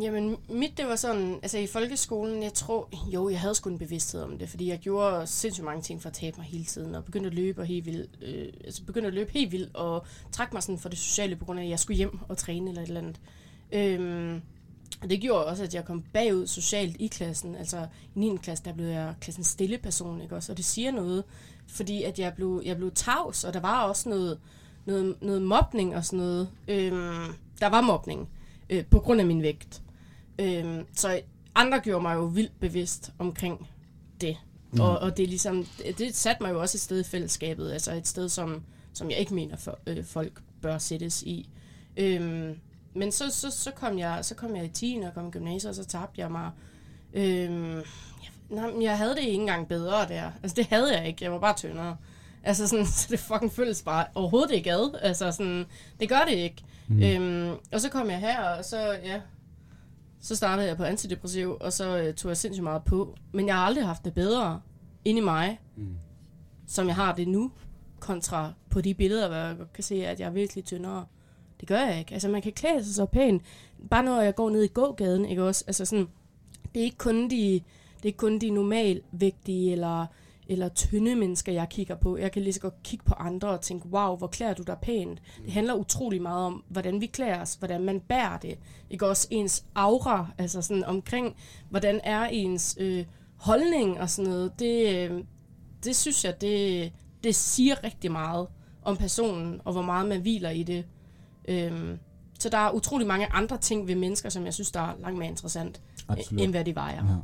Jamen, 0.00 0.36
mit 0.48 0.76
det 0.76 0.86
var 0.86 0.96
sådan, 0.96 1.38
altså 1.42 1.58
i 1.58 1.66
folkeskolen, 1.66 2.42
jeg 2.42 2.54
tror, 2.54 2.88
jo, 3.06 3.28
jeg 3.28 3.40
havde 3.40 3.54
sgu 3.54 3.70
en 3.70 3.78
bevidsthed 3.78 4.22
om 4.22 4.38
det, 4.38 4.48
fordi 4.48 4.68
jeg 4.68 4.78
gjorde 4.78 5.26
sindssygt 5.26 5.64
mange 5.64 5.82
ting 5.82 6.02
for 6.02 6.08
at 6.08 6.14
tabe 6.14 6.36
mig 6.36 6.46
hele 6.46 6.64
tiden, 6.64 6.94
og 6.94 7.04
begyndte 7.04 7.26
at 7.26 7.34
løbe 7.34 7.60
og 7.60 7.66
helt 7.66 7.86
vildt, 7.86 8.10
øh, 8.22 8.52
altså 8.64 8.84
begyndte 8.84 9.06
at 9.08 9.14
løbe 9.14 9.32
helt 9.32 9.52
vildt, 9.52 9.76
og 9.76 10.06
trak 10.32 10.52
mig 10.52 10.62
sådan 10.62 10.78
for 10.78 10.88
det 10.88 10.98
sociale, 10.98 11.36
på 11.36 11.44
grund 11.44 11.60
af, 11.60 11.64
at 11.64 11.70
jeg 11.70 11.78
skulle 11.78 11.96
hjem 11.96 12.18
og 12.28 12.36
træne 12.36 12.70
eller 12.70 12.82
et 12.82 12.88
eller 12.88 13.00
andet. 13.00 13.20
Øhm, 13.72 14.42
og 15.02 15.10
det 15.10 15.20
gjorde 15.20 15.46
også, 15.46 15.62
at 15.62 15.74
jeg 15.74 15.84
kom 15.84 16.02
bagud 16.12 16.46
socialt 16.46 16.96
i 16.98 17.06
klassen. 17.06 17.54
Altså 17.54 17.86
i 18.14 18.18
9. 18.18 18.36
klasse, 18.42 18.64
der 18.64 18.72
blev 18.72 18.86
jeg 18.86 19.14
klassens 19.20 19.46
stille 19.46 19.78
person, 19.78 20.20
ikke 20.20 20.36
også? 20.36 20.52
Og 20.52 20.56
det 20.56 20.64
siger 20.64 20.90
noget, 20.90 21.24
fordi 21.66 22.02
at 22.02 22.18
jeg 22.18 22.34
blev, 22.34 22.62
jeg 22.64 22.76
blev 22.76 22.90
tavs, 22.94 23.44
og 23.44 23.54
der 23.54 23.60
var 23.60 23.84
også 23.84 24.08
noget, 24.08 24.38
noget, 24.84 25.16
noget 25.20 25.42
mobning 25.42 25.96
og 25.96 26.04
sådan 26.04 26.18
noget. 26.18 26.48
Øhm, 26.68 27.34
der 27.60 27.66
var 27.66 27.80
mobning 27.80 28.28
øh, 28.72 28.84
på 28.86 28.98
grund 28.98 29.20
af 29.20 29.26
min 29.26 29.42
vægt. 29.42 29.82
Øhm, 30.38 30.86
så 30.94 31.20
andre 31.54 31.80
gjorde 31.80 32.02
mig 32.02 32.14
jo 32.14 32.24
vildt 32.24 32.60
bevidst 32.60 33.12
omkring 33.18 33.68
det. 34.20 34.36
Mm. 34.72 34.80
Og, 34.80 34.98
og 34.98 35.16
det 35.16 35.22
er 35.22 35.28
ligesom, 35.28 35.66
det, 35.98 36.14
satte 36.14 36.42
mig 36.42 36.50
jo 36.52 36.60
også 36.60 36.76
et 36.76 36.80
sted 36.80 37.00
i 37.00 37.04
fællesskabet, 37.04 37.72
altså 37.72 37.92
et 37.92 38.08
sted, 38.08 38.28
som, 38.28 38.62
som 38.92 39.10
jeg 39.10 39.18
ikke 39.18 39.34
mener, 39.34 39.56
for, 39.56 39.78
øh, 39.86 40.04
folk 40.04 40.42
bør 40.62 40.78
sættes 40.78 41.22
i. 41.22 41.48
Øhm, 41.96 42.58
men 42.94 43.12
så, 43.12 43.30
så, 43.30 43.50
så, 43.50 43.70
kom 43.70 43.98
jeg, 43.98 44.24
så 44.24 44.34
kom 44.34 44.56
jeg 44.56 44.64
i 44.64 44.68
10. 44.68 45.00
og 45.06 45.14
kom 45.14 45.28
i 45.28 45.30
gymnasiet, 45.30 45.70
og 45.70 45.76
så 45.76 45.84
tabte 45.84 46.20
jeg 46.20 46.32
mig. 46.32 46.50
Øhm, 47.14 47.76
jeg, 47.76 48.30
nej, 48.48 48.72
jeg 48.80 48.98
havde 48.98 49.14
det 49.14 49.22
ikke 49.22 49.32
engang 49.32 49.68
bedre 49.68 50.08
der. 50.08 50.30
Altså 50.42 50.54
det 50.54 50.66
havde 50.66 50.98
jeg 50.98 51.08
ikke, 51.08 51.24
jeg 51.24 51.32
var 51.32 51.38
bare 51.38 51.56
tyndere. 51.56 51.96
Altså 52.44 52.68
sådan, 52.68 52.86
så 52.98 53.06
det 53.10 53.18
fucking 53.18 53.52
føles 53.52 53.82
bare 53.82 54.06
overhovedet 54.14 54.50
ikke 54.50 54.72
ad. 54.72 54.98
Altså 55.00 55.32
sådan, 55.32 55.66
det 56.00 56.08
gør 56.08 56.20
det 56.28 56.34
ikke. 56.36 56.64
Mm. 56.88 57.02
Øhm, 57.02 57.56
og 57.72 57.80
så 57.80 57.88
kom 57.88 58.10
jeg 58.10 58.18
her, 58.18 58.42
og 58.42 58.64
så, 58.64 58.98
ja, 59.04 59.20
så 60.20 60.36
startede 60.36 60.68
jeg 60.68 60.76
på 60.76 60.84
antidepressiv, 60.84 61.56
og 61.60 61.72
så 61.72 61.98
øh, 61.98 62.14
tog 62.14 62.28
jeg 62.28 62.36
sindssygt 62.36 62.64
meget 62.64 62.84
på. 62.84 63.16
Men 63.32 63.46
jeg 63.46 63.54
har 63.54 63.66
aldrig 63.66 63.86
haft 63.86 64.04
det 64.04 64.14
bedre 64.14 64.60
inde 65.04 65.20
i 65.20 65.24
mig, 65.24 65.60
mm. 65.76 65.96
som 66.66 66.86
jeg 66.86 66.94
har 66.94 67.14
det 67.14 67.28
nu, 67.28 67.52
kontra 68.00 68.52
på 68.70 68.80
de 68.80 68.94
billeder, 68.94 69.28
hvor 69.28 69.36
jeg 69.36 69.56
kan 69.74 69.84
se, 69.84 70.06
at 70.06 70.20
jeg 70.20 70.26
er 70.26 70.30
virkelig 70.30 70.64
tyndere. 70.64 71.06
Det 71.60 71.68
gør 71.68 71.80
jeg 71.80 71.98
ikke. 71.98 72.12
Altså, 72.12 72.28
man 72.28 72.42
kan 72.42 72.52
klæde 72.52 72.84
sig 72.84 72.94
så 72.94 73.06
pænt. 73.06 73.42
Bare 73.90 74.02
når 74.02 74.20
jeg 74.20 74.34
går 74.34 74.50
ned 74.50 74.62
i 74.62 74.66
gågaden, 74.68 75.24
ikke 75.24 75.44
også? 75.44 75.64
Altså 75.66 75.84
sådan, 75.84 76.08
det 76.74 76.80
er 76.80 76.84
ikke 76.84 76.98
kun 76.98 77.30
de, 77.30 77.52
det 77.96 78.02
er 78.02 78.06
ikke 78.06 78.18
kun 78.18 78.38
de 78.38 78.50
normalvægtige 78.50 79.72
eller, 79.72 80.06
eller 80.52 80.68
tynde 80.68 81.16
mennesker, 81.16 81.52
jeg 81.52 81.68
kigger 81.68 81.94
på. 81.94 82.16
Jeg 82.16 82.32
kan 82.32 82.42
lige 82.42 82.52
så 82.52 82.60
godt 82.60 82.82
kigge 82.82 83.04
på 83.04 83.14
andre 83.14 83.48
og 83.48 83.60
tænke, 83.60 83.86
wow, 83.88 84.16
hvor 84.16 84.26
klæder 84.26 84.54
du 84.54 84.62
dig 84.62 84.76
pænt. 84.82 85.22
Det 85.44 85.52
handler 85.52 85.74
utrolig 85.74 86.22
meget 86.22 86.46
om, 86.46 86.64
hvordan 86.68 87.00
vi 87.00 87.06
klæder 87.06 87.40
os, 87.40 87.54
hvordan 87.54 87.84
man 87.84 88.00
bærer 88.00 88.38
det. 88.38 88.58
Ikke 88.90 89.06
også 89.06 89.28
ens 89.30 89.64
aura, 89.74 90.26
altså 90.38 90.62
sådan 90.62 90.84
omkring, 90.84 91.36
hvordan 91.70 92.00
er 92.04 92.24
ens 92.24 92.76
øh, 92.80 93.04
holdning 93.36 94.00
og 94.00 94.10
sådan 94.10 94.30
noget. 94.30 94.52
Det, 94.58 95.10
øh, 95.10 95.24
det 95.84 95.96
synes 95.96 96.24
jeg, 96.24 96.40
det, 96.40 96.92
det 97.24 97.34
siger 97.34 97.84
rigtig 97.84 98.12
meget 98.12 98.46
om 98.82 98.96
personen, 98.96 99.60
og 99.64 99.72
hvor 99.72 99.82
meget 99.82 100.08
man 100.08 100.20
hviler 100.20 100.50
i 100.50 100.62
det. 100.62 100.84
Øhm, 101.48 101.98
så 102.38 102.48
der 102.48 102.58
er 102.58 102.70
utrolig 102.70 103.06
mange 103.06 103.32
andre 103.32 103.58
ting 103.58 103.88
ved 103.88 103.94
mennesker, 103.94 104.28
som 104.28 104.44
jeg 104.44 104.54
synes, 104.54 104.70
der 104.70 104.80
er 104.80 104.92
langt 105.00 105.18
mere 105.18 105.28
interessant, 105.28 105.82
Absolut. 106.08 106.42
end 106.42 106.50
hvad 106.50 106.64
de 106.64 106.74
vejer. 106.74 107.04
Ja. 107.06 107.16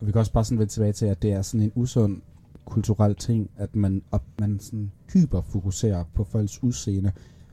Og 0.00 0.06
vi 0.06 0.12
kan 0.12 0.18
også 0.18 0.32
bare 0.32 0.44
sådan 0.44 0.58
vende 0.58 0.72
tilbage 0.72 0.92
til, 0.92 1.06
at 1.06 1.22
det 1.22 1.32
er 1.32 1.42
sådan 1.42 1.60
en 1.60 1.72
usund 1.74 2.22
kulturel 2.64 3.14
ting, 3.14 3.50
at 3.56 3.76
man, 3.76 4.02
op, 4.10 4.24
man 4.40 4.60
sådan 4.60 4.92
hyperfokuserer 5.12 6.04
på 6.14 6.24
folks 6.24 6.62
udseende, 6.62 7.12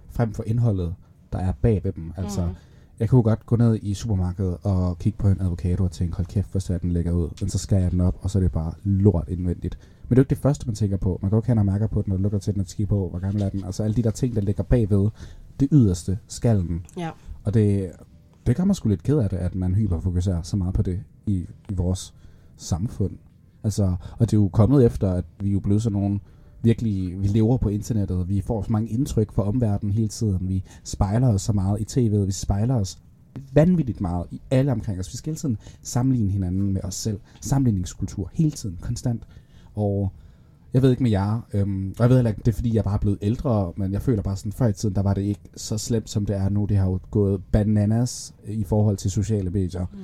frem 0.09 0.33
for 0.33 0.43
indholdet, 0.43 0.95
der 1.33 1.39
er 1.39 1.51
bag 1.61 1.83
ved 1.83 1.91
dem. 1.91 2.13
Altså, 2.17 2.45
mm. 2.45 2.55
jeg 2.99 3.09
kunne 3.09 3.23
godt 3.23 3.45
gå 3.45 3.55
ned 3.55 3.79
i 3.81 3.93
supermarkedet 3.93 4.57
og 4.63 4.99
kigge 4.99 5.17
på 5.17 5.27
en 5.27 5.41
avocado 5.41 5.83
og 5.83 5.91
tænke, 5.91 6.15
hold 6.15 6.27
kæft, 6.27 6.51
hvor 6.51 6.59
ser 6.59 6.77
den 6.77 6.91
lækker 6.91 7.11
ud. 7.11 7.29
Men 7.41 7.49
så 7.49 7.57
skærer 7.57 7.81
jeg 7.81 7.91
den 7.91 8.01
op, 8.01 8.17
og 8.21 8.29
så 8.29 8.39
er 8.39 8.41
det 8.41 8.51
bare 8.51 8.73
lort 8.83 9.29
indvendigt. 9.29 9.77
Men 10.03 10.09
det 10.09 10.15
er 10.15 10.19
jo 10.19 10.21
ikke 10.21 10.29
det 10.29 10.37
første, 10.37 10.65
man 10.65 10.75
tænker 10.75 10.97
på. 10.97 11.19
Man 11.21 11.31
kan 11.31 11.37
jo 11.37 11.41
kende 11.41 11.59
og 11.59 11.65
mærker 11.65 11.87
på 11.87 12.01
den, 12.01 12.13
og 12.13 12.19
lukker 12.19 12.39
til 12.39 12.53
den 12.53 12.61
og 12.61 12.67
kigger 12.67 12.89
på, 12.89 13.09
hvor 13.09 13.19
gammel 13.19 13.41
er 13.41 13.49
den. 13.49 13.63
Altså 13.63 13.83
alle 13.83 13.95
de 13.95 14.03
der 14.03 14.11
ting, 14.11 14.35
der 14.35 14.41
ligger 14.41 14.63
bagved, 14.63 15.09
det 15.59 15.67
yderste, 15.71 16.19
skallen. 16.27 16.85
Ja. 16.97 17.09
Og 17.43 17.53
det, 17.53 17.91
det 18.47 18.55
gør 18.55 18.63
mig 18.63 18.75
sgu 18.75 18.89
lidt 18.89 19.03
ked 19.03 19.17
af 19.17 19.29
det, 19.29 19.37
at 19.37 19.55
man 19.55 19.75
hyperfokuserer 19.75 20.41
så 20.41 20.57
meget 20.57 20.73
på 20.73 20.81
det 20.81 21.03
i, 21.25 21.45
i 21.69 21.73
vores 21.73 22.13
samfund. 22.57 23.17
Altså, 23.63 23.95
og 24.11 24.31
det 24.31 24.33
er 24.33 24.41
jo 24.41 24.47
kommet 24.47 24.85
efter, 24.85 25.11
at 25.11 25.25
vi 25.39 25.49
er 25.49 25.53
jo 25.53 25.59
blevet 25.59 25.81
sådan 25.81 25.99
nogle 25.99 26.19
virkelig, 26.63 27.21
vi 27.21 27.27
lever 27.27 27.57
på 27.57 27.69
internettet, 27.69 28.29
vi 28.29 28.41
får 28.41 28.63
så 28.63 28.71
mange 28.71 28.89
indtryk 28.89 29.33
fra 29.33 29.47
omverdenen 29.47 29.93
hele 29.93 30.07
tiden, 30.07 30.49
vi 30.49 30.63
spejler 30.83 31.27
os 31.27 31.41
så 31.41 31.53
meget 31.53 31.79
i 31.79 31.83
tv'et, 31.83 32.25
vi 32.25 32.31
spejler 32.31 32.75
os 32.75 32.97
vanvittigt 33.53 34.01
meget 34.01 34.25
i 34.31 34.41
alle 34.51 34.71
omkring 34.71 34.99
os. 34.99 35.13
Vi 35.13 35.17
skal 35.17 35.31
hele 35.31 35.39
tiden 35.39 35.57
sammenligne 35.81 36.31
hinanden 36.31 36.73
med 36.73 36.83
os 36.83 36.95
selv. 36.95 37.19
Sammenligningskultur 37.41 38.29
hele 38.33 38.51
tiden, 38.51 38.77
konstant. 38.81 39.23
Og 39.75 40.11
jeg 40.73 40.81
ved 40.81 40.91
ikke 40.91 41.03
med 41.03 41.11
jer, 41.11 41.47
øhm, 41.53 41.93
og 41.97 42.03
jeg 42.03 42.09
ved 42.09 42.17
heller 42.17 42.29
ikke, 42.29 42.41
det 42.45 42.51
er 42.51 42.55
fordi, 42.55 42.75
jeg 42.75 42.83
bare 42.83 42.93
er 42.93 42.99
blevet 42.99 43.17
ældre, 43.21 43.73
men 43.75 43.93
jeg 43.93 44.01
føler 44.01 44.21
bare 44.21 44.37
sådan, 44.37 44.51
før 44.51 44.67
i 44.67 44.73
tiden, 44.73 44.95
der 44.95 45.01
var 45.01 45.13
det 45.13 45.21
ikke 45.21 45.41
så 45.55 45.77
slemt, 45.77 46.09
som 46.09 46.25
det 46.25 46.35
er 46.35 46.49
nu. 46.49 46.65
Det 46.65 46.77
har 46.77 46.85
jo 46.85 46.99
gået 47.11 47.41
bananas 47.51 48.33
i 48.47 48.63
forhold 48.63 48.97
til 48.97 49.11
sociale 49.11 49.49
medier. 49.49 49.85
Mm. 49.93 49.99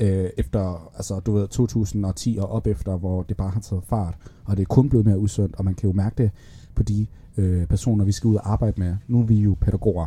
Øh, 0.00 0.30
efter, 0.36 0.90
altså 0.96 1.20
du 1.20 1.32
ved, 1.32 1.48
2010 1.48 2.36
og 2.40 2.48
op 2.50 2.66
efter, 2.66 2.96
hvor 2.96 3.22
det 3.22 3.36
bare 3.36 3.50
har 3.50 3.60
taget 3.60 3.84
fart, 3.84 4.16
og 4.44 4.56
det 4.56 4.62
er 4.62 4.66
kun 4.66 4.88
blevet 4.88 5.06
mere 5.06 5.18
usundt, 5.18 5.56
og 5.56 5.64
man 5.64 5.74
kan 5.74 5.88
jo 5.90 5.92
mærke 5.96 6.22
det 6.22 6.30
på 6.74 6.82
de 6.82 7.06
øh, 7.36 7.66
personer, 7.66 8.04
vi 8.04 8.12
skal 8.12 8.28
ud 8.28 8.34
og 8.36 8.52
arbejde 8.52 8.80
med. 8.80 8.96
Nu 9.08 9.20
er 9.20 9.24
vi 9.24 9.34
jo 9.34 9.56
pædagoger, 9.60 10.06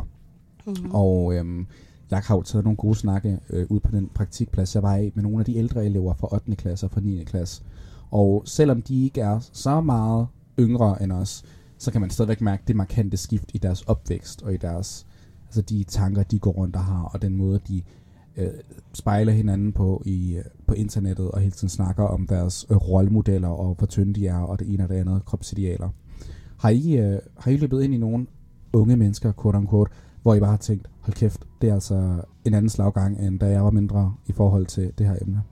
Mm. 0.66 0.90
og 0.90 1.34
øhm, 1.34 1.66
jeg 2.10 2.18
har 2.18 2.36
jo 2.36 2.42
taget 2.42 2.64
nogle 2.64 2.76
gode 2.76 2.94
snakke 2.94 3.38
øh, 3.50 3.66
ud 3.68 3.80
på 3.80 3.90
den 3.90 4.08
praktikplads, 4.14 4.74
jeg 4.74 4.82
var 4.82 4.96
i, 4.96 5.12
med 5.14 5.22
nogle 5.22 5.38
af 5.38 5.44
de 5.44 5.56
ældre 5.56 5.86
elever 5.86 6.14
fra 6.14 6.28
8. 6.32 6.56
klasse 6.56 6.86
og 6.86 6.90
fra 6.90 7.00
9. 7.00 7.24
klasse. 7.24 7.62
Og 8.10 8.42
selvom 8.46 8.82
de 8.82 9.04
ikke 9.04 9.20
er 9.20 9.38
så 9.52 9.80
meget 9.80 10.26
yngre 10.60 11.02
end 11.02 11.12
os, 11.12 11.44
så 11.78 11.90
kan 11.92 12.00
man 12.00 12.10
stadigvæk 12.10 12.40
mærke 12.40 12.62
det 12.66 12.76
markante 12.76 13.16
skift 13.16 13.50
i 13.54 13.58
deres 13.58 13.82
opvækst 13.82 14.42
og 14.42 14.54
i 14.54 14.56
deres, 14.56 15.06
altså 15.46 15.62
de 15.62 15.84
tanker, 15.84 16.22
de 16.22 16.38
går 16.38 16.50
rundt 16.50 16.76
og 16.76 16.84
har, 16.84 17.02
og 17.02 17.22
den 17.22 17.36
måde, 17.36 17.60
de 17.68 17.82
øh, 18.38 18.50
spejler 18.92 19.32
hinanden 19.32 19.72
på 19.72 20.02
i 20.06 20.36
øh, 20.36 20.44
på 20.66 20.74
internettet 20.74 21.30
og 21.30 21.40
hele 21.40 21.50
tiden 21.50 21.68
snakker 21.68 22.04
om 22.04 22.26
deres 22.26 22.66
øh, 22.70 22.76
rollemodeller 22.76 23.48
og 23.48 23.74
hvor 23.74 23.86
tynde 23.86 24.14
de 24.14 24.26
er 24.26 24.38
og 24.38 24.58
det 24.58 24.74
ene 24.74 24.82
og 24.82 24.88
det 24.88 24.94
andet 24.94 25.24
kropsidealer. 25.24 25.88
Har 26.58 26.70
I, 26.70 26.96
øh, 26.96 27.18
har 27.38 27.50
I 27.50 27.56
løbet 27.56 27.82
ind 27.82 27.94
i 27.94 27.98
nogle 27.98 28.26
unge 28.72 28.96
mennesker, 28.96 29.32
quote 29.42 29.58
unquote, 29.58 29.90
hvor 30.22 30.34
I 30.34 30.40
bare 30.40 30.50
har 30.50 30.56
tænkt, 30.56 30.90
hold 31.00 31.14
kæft, 31.14 31.46
det 31.62 31.70
er 31.70 31.74
altså 31.74 32.22
en 32.44 32.54
anden 32.54 32.68
slaggang, 32.68 33.18
end 33.18 33.40
da 33.40 33.46
jeg 33.46 33.64
var 33.64 33.70
mindre 33.70 34.14
i 34.26 34.32
forhold 34.32 34.66
til 34.66 34.92
det 34.98 35.06
her 35.06 35.16
emne? 35.22 35.42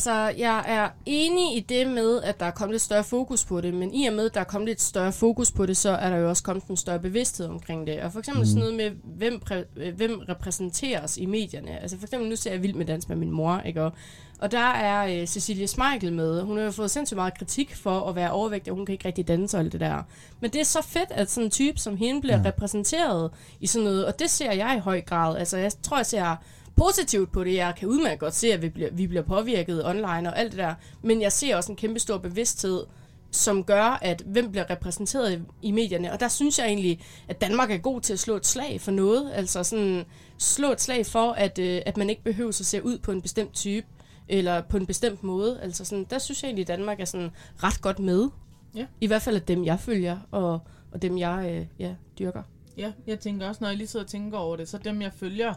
Altså, 0.00 0.32
jeg 0.38 0.64
er 0.66 0.88
enig 1.06 1.56
i 1.56 1.60
det 1.60 1.86
med, 1.86 2.22
at 2.22 2.40
der 2.40 2.46
er 2.46 2.50
kommet 2.50 2.74
lidt 2.74 2.82
større 2.82 3.04
fokus 3.04 3.44
på 3.44 3.60
det, 3.60 3.74
men 3.74 3.94
i 3.94 4.06
og 4.06 4.12
med, 4.12 4.26
at 4.26 4.34
der 4.34 4.40
er 4.40 4.44
kommet 4.44 4.68
lidt 4.68 4.80
større 4.80 5.12
fokus 5.12 5.52
på 5.52 5.66
det, 5.66 5.76
så 5.76 5.90
er 5.90 6.10
der 6.10 6.16
jo 6.16 6.28
også 6.28 6.42
kommet 6.42 6.64
en 6.64 6.76
større 6.76 6.98
bevidsthed 6.98 7.46
omkring 7.46 7.86
det. 7.86 8.00
Og 8.00 8.12
for 8.12 8.18
eksempel 8.18 8.40
mm. 8.40 8.46
sådan 8.46 8.60
noget 8.60 8.74
med, 8.74 8.90
hvem, 9.04 9.42
præ- 9.50 9.66
øh, 9.76 9.96
hvem 9.96 10.20
repræsenteres 10.28 11.16
i 11.16 11.26
medierne. 11.26 11.82
Altså 11.82 11.98
for 11.98 12.06
eksempel, 12.06 12.28
nu 12.30 12.36
ser 12.36 12.50
jeg 12.50 12.62
Vild 12.62 12.74
med 12.74 12.86
Dans 12.86 13.08
med 13.08 13.16
min 13.16 13.30
mor, 13.30 13.60
ikke? 13.66 13.82
Og, 13.82 13.92
og 14.38 14.52
der 14.52 14.58
er 14.58 15.20
øh, 15.20 15.26
Cecilie 15.26 15.66
Smeichel 15.66 16.12
med. 16.12 16.42
Hun 16.42 16.56
har 16.56 16.64
jo 16.64 16.70
fået 16.70 16.90
sindssygt 16.90 17.16
meget 17.16 17.38
kritik 17.38 17.76
for 17.76 18.00
at 18.00 18.14
være 18.14 18.30
overvægtig, 18.30 18.70
og 18.70 18.76
hun 18.76 18.86
kan 18.86 18.92
ikke 18.92 19.08
rigtig 19.08 19.28
danse 19.28 19.56
og 19.56 19.60
alt 19.60 19.72
det 19.72 19.80
der. 19.80 20.02
Men 20.40 20.50
det 20.50 20.60
er 20.60 20.64
så 20.64 20.82
fedt, 20.82 21.10
at 21.10 21.30
sådan 21.30 21.44
en 21.44 21.50
type 21.50 21.78
som 21.78 21.96
hende 21.96 22.20
bliver 22.20 22.38
ja. 22.38 22.44
repræsenteret 22.44 23.30
i 23.60 23.66
sådan 23.66 23.84
noget, 23.84 24.06
og 24.06 24.18
det 24.18 24.30
ser 24.30 24.52
jeg 24.52 24.76
i 24.76 24.80
høj 24.80 25.00
grad. 25.00 25.36
Altså 25.36 25.56
jeg 25.56 25.72
tror, 25.82 25.96
jeg 25.96 26.06
ser 26.06 26.36
positivt 26.80 27.32
på 27.32 27.44
det. 27.44 27.54
Jeg 27.54 27.74
kan 27.76 27.88
udmærket 27.88 28.20
godt 28.20 28.34
se, 28.34 28.52
at 28.52 28.62
vi 28.62 28.68
bliver, 28.68 28.90
vi 28.92 29.06
bliver 29.06 29.22
påvirket 29.22 29.86
online 29.86 30.30
og 30.30 30.38
alt 30.38 30.52
det 30.52 30.58
der. 30.58 30.74
Men 31.02 31.22
jeg 31.22 31.32
ser 31.32 31.56
også 31.56 31.72
en 31.72 31.76
kæmpe 31.76 31.98
stor 31.98 32.18
bevidsthed, 32.18 32.84
som 33.30 33.64
gør, 33.64 33.98
at 34.02 34.22
hvem 34.26 34.50
bliver 34.50 34.70
repræsenteret 34.70 35.44
i, 35.62 35.70
medierne. 35.70 36.12
Og 36.12 36.20
der 36.20 36.28
synes 36.28 36.58
jeg 36.58 36.66
egentlig, 36.66 37.00
at 37.28 37.40
Danmark 37.40 37.70
er 37.70 37.78
god 37.78 38.00
til 38.00 38.12
at 38.12 38.18
slå 38.18 38.36
et 38.36 38.46
slag 38.46 38.80
for 38.80 38.90
noget. 38.90 39.32
Altså 39.34 39.62
sådan 39.62 40.04
slå 40.38 40.72
et 40.72 40.80
slag 40.80 41.06
for, 41.06 41.32
at, 41.32 41.58
øh, 41.58 41.82
at 41.86 41.96
man 41.96 42.10
ikke 42.10 42.22
behøver 42.22 42.48
at 42.48 42.54
se 42.54 42.84
ud 42.84 42.98
på 42.98 43.12
en 43.12 43.22
bestemt 43.22 43.54
type 43.54 43.86
eller 44.28 44.62
på 44.62 44.76
en 44.76 44.86
bestemt 44.86 45.22
måde. 45.22 45.60
Altså 45.62 45.84
sådan, 45.84 46.06
der 46.10 46.18
synes 46.18 46.42
jeg 46.42 46.48
egentlig, 46.48 46.62
at 46.62 46.68
Danmark 46.68 47.00
er 47.00 47.04
sådan 47.04 47.30
ret 47.62 47.80
godt 47.80 47.98
med. 47.98 48.28
Ja. 48.74 48.86
I 49.00 49.06
hvert 49.06 49.22
fald 49.22 49.36
af 49.36 49.42
dem, 49.42 49.64
jeg 49.64 49.80
følger, 49.80 50.18
og, 50.30 50.60
og 50.92 51.02
dem, 51.02 51.18
jeg 51.18 51.50
øh, 51.50 51.66
ja, 51.78 51.94
dyrker. 52.18 52.42
Ja, 52.76 52.92
jeg 53.06 53.20
tænker 53.20 53.48
også, 53.48 53.58
når 53.60 53.68
jeg 53.68 53.76
lige 53.76 53.88
sidder 53.88 54.04
og 54.04 54.10
tænker 54.10 54.38
over 54.38 54.56
det, 54.56 54.68
så 54.68 54.78
dem, 54.78 55.02
jeg 55.02 55.12
følger, 55.12 55.54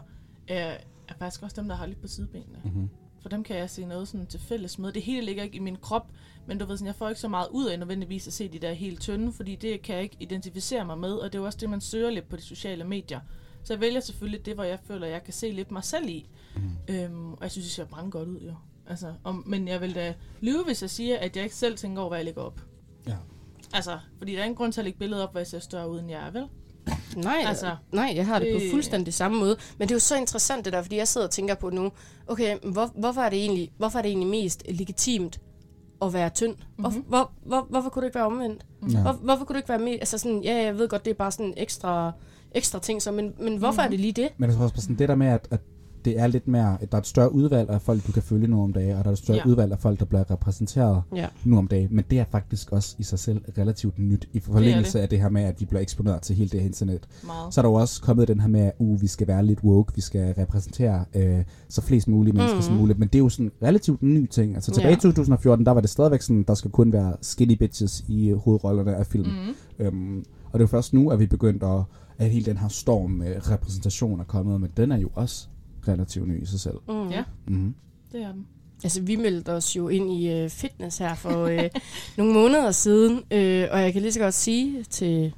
er, 0.48 0.76
er 1.08 1.14
faktisk 1.18 1.42
også 1.42 1.60
dem, 1.60 1.68
der 1.68 1.76
har 1.76 1.86
lidt 1.86 2.00
på 2.00 2.08
sidebenene. 2.08 2.60
Mm-hmm. 2.64 2.88
For 3.22 3.28
dem 3.28 3.44
kan 3.44 3.56
jeg 3.56 3.70
se 3.70 3.84
noget 3.84 4.08
sådan 4.08 4.26
til 4.26 4.40
fælles 4.40 4.78
med. 4.78 4.92
Det 4.92 5.02
hele 5.02 5.26
ligger 5.26 5.42
ikke 5.42 5.56
i 5.56 5.60
min 5.60 5.76
krop, 5.76 6.06
men 6.46 6.58
du 6.58 6.64
ved 6.64 6.76
sådan, 6.76 6.86
jeg 6.86 6.94
får 6.94 7.08
ikke 7.08 7.20
så 7.20 7.28
meget 7.28 7.48
ud 7.50 7.66
af 7.66 7.78
nødvendigvis 7.78 8.26
at 8.26 8.32
se 8.32 8.48
de 8.48 8.58
der 8.58 8.72
helt 8.72 9.00
tynde, 9.00 9.32
fordi 9.32 9.56
det 9.56 9.82
kan 9.82 9.94
jeg 9.94 10.02
ikke 10.02 10.16
identificere 10.20 10.84
mig 10.84 10.98
med, 10.98 11.12
og 11.12 11.32
det 11.32 11.38
er 11.38 11.42
jo 11.42 11.46
også 11.46 11.58
det, 11.58 11.70
man 11.70 11.80
søger 11.80 12.10
lidt 12.10 12.28
på 12.28 12.36
de 12.36 12.42
sociale 12.42 12.84
medier. 12.84 13.20
Så 13.62 13.72
jeg 13.72 13.80
vælger 13.80 14.00
selvfølgelig 14.00 14.46
det, 14.46 14.54
hvor 14.54 14.64
jeg 14.64 14.78
føler, 14.84 15.06
jeg 15.06 15.24
kan 15.24 15.32
se 15.32 15.50
lidt 15.50 15.70
mig 15.70 15.84
selv 15.84 16.08
i. 16.08 16.28
Mm. 16.56 16.94
Øhm, 16.94 17.32
og 17.32 17.42
jeg 17.42 17.50
synes, 17.50 17.66
det 17.66 17.74
ser 17.74 17.84
brændt 17.84 18.12
godt 18.12 18.28
ud, 18.28 18.40
jo. 18.40 18.54
Altså, 18.86 19.14
om, 19.24 19.44
men 19.46 19.68
jeg 19.68 19.80
vil 19.80 19.94
da 19.94 20.14
lyve, 20.40 20.64
hvis 20.64 20.82
jeg 20.82 20.90
siger, 20.90 21.18
at 21.18 21.36
jeg 21.36 21.44
ikke 21.44 21.56
selv 21.56 21.76
tænker 21.76 22.00
over, 22.00 22.08
hvad 22.08 22.18
jeg 22.18 22.24
lægger 22.24 22.42
op. 22.42 22.60
Ja. 23.06 23.16
Altså, 23.72 23.98
fordi 24.18 24.32
der 24.32 24.38
er 24.40 24.44
ingen 24.44 24.56
grund 24.56 24.72
til 24.72 24.80
at 24.80 24.84
lægge 24.84 24.98
billedet 24.98 25.24
op, 25.24 25.30
hvor 25.32 25.40
jeg 25.40 25.46
ser 25.46 25.58
større 25.58 25.90
ud, 25.90 26.00
end 26.00 26.10
jeg 26.10 26.26
er, 26.26 26.30
vel? 26.30 26.48
Nej, 27.16 27.42
Altså, 27.46 27.76
nej, 27.92 28.12
jeg 28.16 28.26
har 28.26 28.38
det, 28.38 28.54
på 28.54 28.60
fuldstændig 28.70 29.14
samme 29.14 29.38
måde. 29.38 29.56
Men 29.78 29.88
det 29.88 29.92
er 29.94 29.96
jo 29.96 30.00
så 30.00 30.16
interessant 30.16 30.64
det 30.64 30.72
der, 30.72 30.82
fordi 30.82 30.96
jeg 30.96 31.08
sidder 31.08 31.26
og 31.26 31.30
tænker 31.30 31.54
på 31.54 31.70
nu, 31.70 31.92
okay, 32.26 32.56
hvor, 32.72 32.90
hvorfor, 32.98 33.20
er 33.20 33.30
det 33.30 33.38
egentlig, 33.38 33.70
hvorfor 33.78 33.98
er 33.98 34.02
det 34.02 34.08
egentlig 34.08 34.28
mest 34.28 34.62
legitimt 34.68 35.40
at 36.02 36.12
være 36.12 36.30
tynd? 36.30 36.54
Hvor, 36.76 36.88
Mhm. 36.88 36.96
mm-hmm. 36.96 37.08
hvor, 37.08 37.30
hvor, 37.46 37.66
hvorfor 37.70 37.90
kunne 37.90 38.00
det 38.02 38.08
ikke 38.08 38.14
være 38.14 38.26
omvendt? 38.26 38.66
Ja. 38.92 39.02
Hvor, 39.02 39.12
hvorfor 39.12 39.44
kunne 39.44 39.54
det 39.54 39.58
ikke 39.60 39.68
være 39.68 39.78
mere, 39.78 39.94
altså 39.98 40.18
sådan, 40.18 40.42
ja, 40.42 40.62
jeg 40.64 40.78
ved 40.78 40.88
godt, 40.88 41.04
det 41.04 41.10
er 41.10 41.14
bare 41.14 41.32
sådan 41.32 41.46
en 41.46 41.54
ekstra, 41.56 42.12
ekstra 42.52 42.78
ting, 42.78 43.02
så, 43.02 43.12
men, 43.12 43.32
men 43.40 43.56
hvorfor 43.56 43.82
Mhm. 43.82 43.86
er 43.86 43.90
det 43.90 44.00
lige 44.00 44.12
det? 44.12 44.28
Men 44.36 44.48
jeg 44.50 44.56
tror 44.56 44.62
også 44.64 44.74
bare 44.74 44.82
sådan, 44.82 44.98
det 44.98 45.08
der 45.08 45.14
med, 45.14 45.26
at, 45.26 45.48
at 45.50 45.60
det 46.04 46.18
er 46.20 46.26
lidt 46.26 46.48
mere, 46.48 46.78
at 46.82 46.92
der 46.92 46.98
er 46.98 47.00
et 47.00 47.06
større 47.06 47.32
udvalg 47.32 47.70
af 47.70 47.82
folk, 47.82 48.06
du 48.06 48.12
kan 48.12 48.22
følge 48.22 48.46
nu 48.46 48.62
om 48.62 48.72
dagen, 48.72 48.96
og 48.96 49.04
der 49.04 49.10
er 49.10 49.12
et 49.12 49.18
større 49.18 49.36
Ja. 49.44 49.46
udvalg 49.50 49.72
af 49.72 49.78
folk, 49.78 49.98
der 49.98 50.04
bliver 50.04 50.30
repræsenteret 50.30 51.02
Ja. 51.16 51.26
nu 51.44 51.58
om 51.58 51.68
dagen. 51.68 51.88
Men 51.90 52.04
det 52.10 52.18
er 52.18 52.24
faktisk 52.30 52.72
også 52.72 52.96
i 52.98 53.02
sig 53.02 53.18
selv 53.18 53.40
relativt 53.58 53.98
nyt, 53.98 54.28
i 54.32 54.40
forlængelse 54.40 54.98
det. 54.98 55.02
af 55.02 55.08
det 55.08 55.20
her 55.20 55.28
med, 55.28 55.42
at 55.42 55.60
vi 55.60 55.64
bliver 55.64 55.80
eksponeret 55.80 56.22
til 56.22 56.36
hele 56.36 56.50
det 56.50 56.60
her 56.60 56.66
internet. 56.66 57.08
Meget. 57.26 57.54
Så 57.54 57.60
er 57.60 57.62
der 57.62 57.68
jo 57.70 57.74
også 57.74 58.02
kommet 58.02 58.28
den 58.28 58.40
her 58.40 58.48
med, 58.48 58.60
at 58.60 58.72
uh, 58.78 59.02
vi 59.02 59.06
skal 59.06 59.26
være 59.28 59.44
lidt 59.46 59.64
woke, 59.64 59.92
vi 59.94 60.00
skal 60.00 60.34
repræsentere 60.38 61.04
øh, 61.14 61.44
så 61.68 61.80
flest 61.82 62.08
mulige 62.08 62.32
mennesker 62.32 62.56
mm. 62.56 62.62
som 62.62 62.74
muligt. 62.74 62.98
Men 62.98 63.08
det 63.08 63.14
er 63.14 63.18
jo 63.22 63.28
sådan 63.28 63.52
relativt 63.62 64.00
en 64.00 64.14
ny 64.14 64.26
ting. 64.26 64.54
Altså 64.54 64.70
tilbage 64.72 64.90
i 64.90 64.94
Ja. 64.94 64.98
2014, 65.00 65.66
der 65.66 65.72
var 65.72 65.80
det 65.80 65.90
stadigvæk 65.90 66.22
sådan, 66.22 66.42
der 66.42 66.54
skal 66.54 66.70
kun 66.70 66.92
være 66.92 67.16
skinny 67.22 67.52
bitches 67.56 68.04
i 68.08 68.28
øh, 68.28 68.36
hovedrollerne 68.36 68.96
af 68.96 69.06
film. 69.06 69.28
Mm. 69.28 69.84
Øhm, 69.84 70.18
og 70.18 70.52
det 70.52 70.58
er 70.58 70.62
jo 70.64 70.66
først 70.66 70.94
nu, 70.94 71.10
at 71.10 71.18
vi 71.18 71.26
begyndt 71.26 71.62
at, 71.62 71.82
at 72.18 72.30
hele 72.30 72.44
den 72.46 72.56
her 72.56 72.68
storm 72.68 73.10
med 73.10 73.50
repræsentation 73.50 74.20
er 74.20 74.24
kommet, 74.24 74.60
men 74.60 74.70
den 74.76 74.92
er 74.92 74.96
jo 74.96 75.08
også 75.14 75.46
relativt 75.88 76.28
ny 76.28 76.42
i 76.42 76.46
sig 76.46 76.60
selv. 76.60 76.76
Mm. 76.88 77.08
Ja. 77.08 77.24
Mm-hmm. 77.46 77.74
Det 78.12 78.22
er 78.22 78.32
den. 78.32 78.46
Altså, 78.84 79.02
vi 79.02 79.16
meldte 79.16 79.52
os 79.52 79.76
jo 79.76 79.88
ind 79.88 80.12
i 80.12 80.32
øh, 80.32 80.50
fitness 80.50 80.98
her 80.98 81.14
for 81.14 81.44
øh, 81.44 81.70
nogle 82.18 82.32
måneder 82.32 82.70
siden, 82.70 83.22
øh, 83.30 83.68
og 83.72 83.80
jeg 83.80 83.92
kan 83.92 84.02
lige 84.02 84.12
så 84.12 84.20
godt 84.20 84.34
sige 84.34 84.82
til 84.82 85.34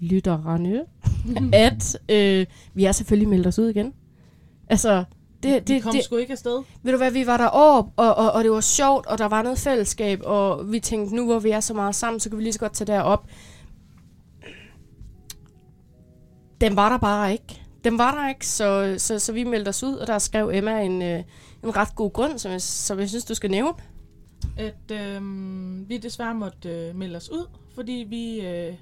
lytterne, 0.00 0.80
at 1.66 1.98
øh, 2.08 2.46
vi 2.74 2.84
er 2.84 2.92
selvfølgelig 2.92 3.28
meldt 3.28 3.46
os 3.46 3.58
ud 3.58 3.68
igen. 3.68 3.92
Altså, 4.68 5.04
det, 5.42 5.52
vi 5.52 5.74
det, 5.74 5.82
kom 5.82 5.94
det, 5.94 6.04
sgu 6.04 6.16
ikke 6.16 6.32
afsted. 6.32 6.62
ved 6.82 6.92
du 6.92 6.98
hvad, 6.98 7.10
vi 7.10 7.26
var 7.26 7.36
deroppe, 7.36 7.92
og, 7.96 8.14
og, 8.14 8.32
og 8.32 8.44
det 8.44 8.50
var 8.50 8.60
sjovt, 8.60 9.06
og 9.06 9.18
der 9.18 9.26
var 9.26 9.42
noget 9.42 9.58
fællesskab, 9.58 10.20
og 10.24 10.72
vi 10.72 10.80
tænkte, 10.80 11.16
nu 11.16 11.24
hvor 11.24 11.38
vi 11.38 11.50
er 11.50 11.60
så 11.60 11.74
meget 11.74 11.94
sammen, 11.94 12.20
så 12.20 12.28
kan 12.28 12.38
vi 12.38 12.42
lige 12.42 12.52
så 12.52 12.58
godt 12.58 12.72
tage 12.72 12.92
derop. 12.92 13.26
Den 16.60 16.76
var 16.76 16.88
der 16.88 16.98
bare 16.98 17.32
ikke. 17.32 17.62
Dem 17.84 17.98
var 17.98 18.22
der 18.22 18.28
ikke, 18.28 18.46
så, 18.46 18.94
så, 18.98 19.18
så 19.18 19.32
vi 19.32 19.44
meldte 19.44 19.68
os 19.68 19.82
ud, 19.82 19.94
og 19.94 20.06
der 20.06 20.18
skrev 20.18 20.50
Emma 20.54 20.80
en, 20.80 21.02
øh, 21.02 21.22
en 21.64 21.76
ret 21.76 21.94
god 21.94 22.12
grund, 22.12 22.38
som 22.38 22.52
jeg, 22.52 22.62
som 22.62 22.98
jeg 22.98 23.08
synes, 23.08 23.24
du 23.24 23.34
skal 23.34 23.50
nævne. 23.50 23.72
At 24.56 24.90
øh, 24.92 25.22
vi 25.88 25.98
desværre 25.98 26.34
måtte 26.34 26.68
øh, 26.68 26.96
melde 26.96 27.16
os 27.16 27.30
ud, 27.30 27.46
fordi 27.74 28.06
vi, 28.08 28.40
øh, 28.40 28.74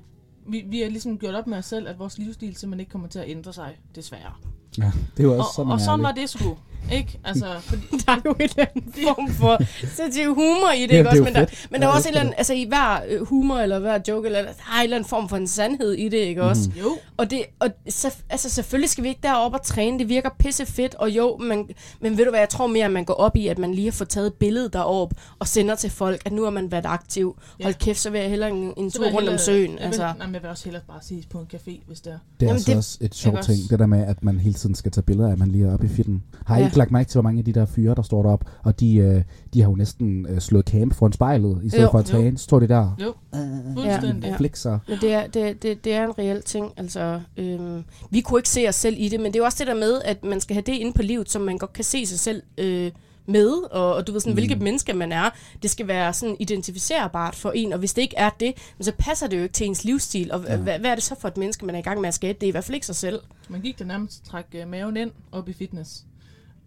vi, 0.47 0.65
vi 0.67 0.81
har 0.81 0.89
ligesom 0.89 1.19
gjort 1.19 1.35
op 1.35 1.47
med 1.47 1.59
os 1.59 1.67
selv, 1.67 1.89
at 1.89 1.99
vores 1.99 2.19
livsstil 2.19 2.57
simpelthen 2.57 2.81
ikke 2.81 2.91
kommer 2.91 3.09
til 3.09 3.19
at 3.19 3.29
ændre 3.29 3.53
sig, 3.53 3.79
desværre. 3.95 4.35
Ja, 4.79 4.91
det 5.17 5.23
er 5.23 5.25
jo 5.25 5.33
også 5.33 5.43
Og, 5.49 5.55
sådan, 5.55 5.73
og 5.73 5.81
sådan 5.81 6.03
var 6.03 6.13
det 6.13 6.31
sgu. 6.31 6.57
Ikke? 6.93 7.19
Altså, 7.25 7.47
fordi, 7.69 7.83
Der 8.07 8.13
er 8.13 8.21
jo 8.25 8.31
en 8.33 8.37
eller 8.43 8.67
anden 8.75 8.93
form 9.07 9.31
for 9.31 9.59
sensitiv 9.81 10.35
humor 10.35 10.71
i 10.77 10.83
det, 10.83 10.91
Ja, 10.93 10.97
ikke 10.99 11.11
det 11.11 11.21
også? 11.21 11.23
Men 11.25 11.35
der, 11.35 11.47
men 11.71 11.81
der 11.81 11.87
er 11.89 11.91
også 11.93 12.09
en 12.09 12.11
elsker 12.11 12.11
eller 12.11 12.21
anden, 12.21 12.35
altså 12.39 12.55
i 12.55 12.65
hver 12.69 13.01
øh, 13.09 13.27
humor 13.27 13.57
eller 13.59 13.79
hver 13.79 13.99
joke, 14.09 14.27
eller, 14.27 14.43
der 14.43 14.49
er 14.49 14.79
en 14.79 14.83
eller 14.85 14.97
anden 14.97 15.09
form 15.09 15.29
for 15.29 15.37
en 15.37 15.47
sandhed 15.49 15.93
i 15.93 16.09
det, 16.09 16.17
ikke 16.19 16.43
også? 16.43 16.69
Mhm. 16.71 16.79
jo, 16.81 16.99
Og, 17.17 17.31
det, 17.31 17.43
og 17.61 17.69
så, 17.89 18.15
altså 18.31 18.51
selvfølgelig 18.51 18.91
skal 18.91 19.05
vi 19.05 19.09
ikke 19.09 19.21
derop 19.23 19.53
og 19.55 19.63
træne, 19.63 19.99
det 19.99 20.09
virker 20.09 20.31
pisse 20.39 20.67
fedt, 20.67 20.95
og 20.95 21.11
jo, 21.11 21.37
men, 21.37 21.69
men 22.01 22.19
ved 22.19 22.25
du 22.25 22.31
hvad, 22.31 22.41
jeg 22.41 22.49
tror 22.49 22.67
mere, 22.67 22.85
at 22.85 22.91
man 22.91 23.05
går 23.05 23.15
op 23.15 23.37
i, 23.37 23.47
at 23.47 23.59
man 23.59 23.75
lige 23.75 23.85
har 23.85 23.93
fået 23.93 24.09
taget 24.09 24.27
et 24.27 24.35
billede 24.35 24.69
derop 24.73 25.15
og 25.39 25.49
sender 25.49 25.75
til 25.75 25.91
folk, 25.91 26.23
at 26.25 26.33
nu 26.33 26.43
har 26.43 26.51
man 26.51 26.71
været 26.73 26.87
aktiv. 26.87 27.39
Ja. 27.61 27.65
Hold 27.65 27.75
kæft, 27.75 27.99
så 27.99 28.11
vil 28.11 28.21
jeg 28.21 28.31
hellere 28.31 28.51
en, 28.51 28.73
en 28.77 28.91
tur 28.91 29.07
rundt 29.11 29.29
om 29.29 29.39
søen. 29.39 29.71
Jeg 29.71 29.79
vil, 29.79 29.85
Altså. 29.85 30.03
nej, 30.19 30.27
men 30.27 30.35
jeg 30.35 30.43
vil 30.43 30.51
også 30.51 30.65
hellere 30.65 30.83
bare 30.89 31.01
ses 31.03 31.27
på 31.27 31.39
en 31.39 31.47
café, 31.55 31.81
hvis 31.87 32.01
det 32.01 32.13
er. 32.13 32.19
Det 32.41 32.47
er 32.47 32.47
Jamen, 32.47 32.55
altså 32.55 32.71
det- 32.71 32.77
også 32.79 32.99
et 33.01 33.15
sjovt 33.15 33.35
ting, 33.45 33.59
også? 33.59 33.63
det 33.71 33.79
der 33.79 33.87
med, 33.87 34.07
at 34.07 34.25
man 34.25 34.41
hele 34.41 34.55
tiden 34.55 34.66
skal 34.75 34.93
tage 34.93 35.03
billeder 35.03 35.31
af, 35.31 35.39
man 35.39 35.49
lige 35.49 35.67
er 35.67 35.73
oppe 35.75 35.87
i 35.87 35.89
fitten. 35.89 36.23
Har 36.47 36.57
I 36.57 36.61
Ja. 36.61 36.65
ikke 36.67 36.79
lagt 36.79 36.91
mærke 36.91 37.09
til, 37.09 37.15
hvor 37.17 37.23
mange 37.23 37.39
af 37.39 37.45
de 37.45 37.53
der 37.53 37.67
fyre, 37.67 37.95
der 37.95 38.03
står 38.03 38.23
deroppe, 38.23 38.47
og 38.63 38.81
de, 38.81 38.97
øh, 38.97 39.23
de 39.55 39.63
har 39.63 39.69
jo 39.71 39.77
næsten 39.77 40.27
øh, 40.29 40.41
slået 40.41 40.67
camp 40.69 40.95
foran 40.95 41.13
spejlet, 41.13 41.61
i 41.65 41.69
stedet 41.69 41.85
Jo. 41.85 41.91
for 41.91 41.99
at 41.99 42.05
træne, 42.05 42.39
så 42.39 42.45
står 42.45 42.61
de 42.61 42.69
der. 42.69 42.97
Jo, 43.03 43.15
Øh, 43.35 43.41
fuldstændig. 43.75 44.29
Ja. 44.29 44.37
flexer. 44.37 44.79
Men 44.89 44.99
det 45.01 45.13
er, 45.13 45.27
det, 45.27 45.63
det, 45.63 45.85
det 45.85 45.93
er 45.95 46.05
en 46.05 46.19
reel 46.19 46.43
ting. 46.43 46.73
Altså, 46.77 47.21
øhm, 47.37 47.83
vi 48.11 48.21
kunne 48.21 48.39
ikke 48.39 48.49
se 48.49 48.65
os 48.69 48.75
selv 48.75 48.97
i 48.99 49.09
det, 49.09 49.21
men 49.21 49.27
det 49.27 49.37
er 49.37 49.41
jo 49.41 49.45
også 49.45 49.59
det 49.61 49.67
der 49.67 49.75
med, 49.75 50.01
at 50.05 50.25
man 50.25 50.41
skal 50.41 50.55
have 50.55 50.63
det 50.67 50.73
inde 50.73 50.93
på 50.93 51.03
livet, 51.03 51.31
som 51.31 51.43
man 51.43 51.59
godt 51.59 51.73
kan 51.73 51.85
se 51.85 52.07
sig 52.07 52.19
selv 52.19 52.43
øh, 52.59 52.91
med, 53.27 53.51
og, 53.71 53.95
og 53.95 54.07
du 54.07 54.13
ved 54.13 54.21
sådan, 54.21 54.31
Mm. 54.33 54.35
hvilket 54.37 54.63
menneske 54.63 54.93
man 54.93 55.13
er. 55.13 55.31
Det 55.63 55.71
skal 55.71 55.87
være 55.89 56.13
sådan 56.15 56.37
identificerbart 56.41 57.35
for 57.35 57.51
en, 57.51 57.73
og 57.73 57.79
hvis 57.79 57.95
det 57.95 58.03
ikke 58.03 58.17
er 58.17 58.31
det, 58.41 58.55
så 58.81 58.93
passer 58.99 59.27
det 59.27 59.37
jo 59.39 59.43
ikke 59.43 59.53
til 59.53 59.67
ens 59.67 59.85
livsstil, 59.85 60.33
og 60.33 60.45
Ja. 60.49 60.57
hvad, 60.57 60.79
hvad 60.79 60.91
er 60.91 60.95
det 60.95 61.05
så 61.05 61.15
for 61.21 61.29
et 61.29 61.37
menneske, 61.37 61.67
man 61.67 61.75
er 61.75 61.79
i 61.79 61.83
gang 61.83 62.01
med 62.01 62.09
at 62.09 62.15
skabe? 62.15 62.39
Det 62.41 62.47
er 62.47 62.49
i 62.49 62.51
hvert 62.51 62.65
fald 62.65 62.75
ikke 62.75 62.87
sig 62.87 62.97
selv. 62.97 63.21
Man 63.49 63.61
gik 63.61 63.79
der 63.79 63.85
nærmest 63.85 64.25
trække 64.27 64.63
øh, 64.63 64.69
maven 64.69 64.97
ind 64.97 65.11
op 65.33 65.49
i 65.49 65.53
fitness. 65.53 66.05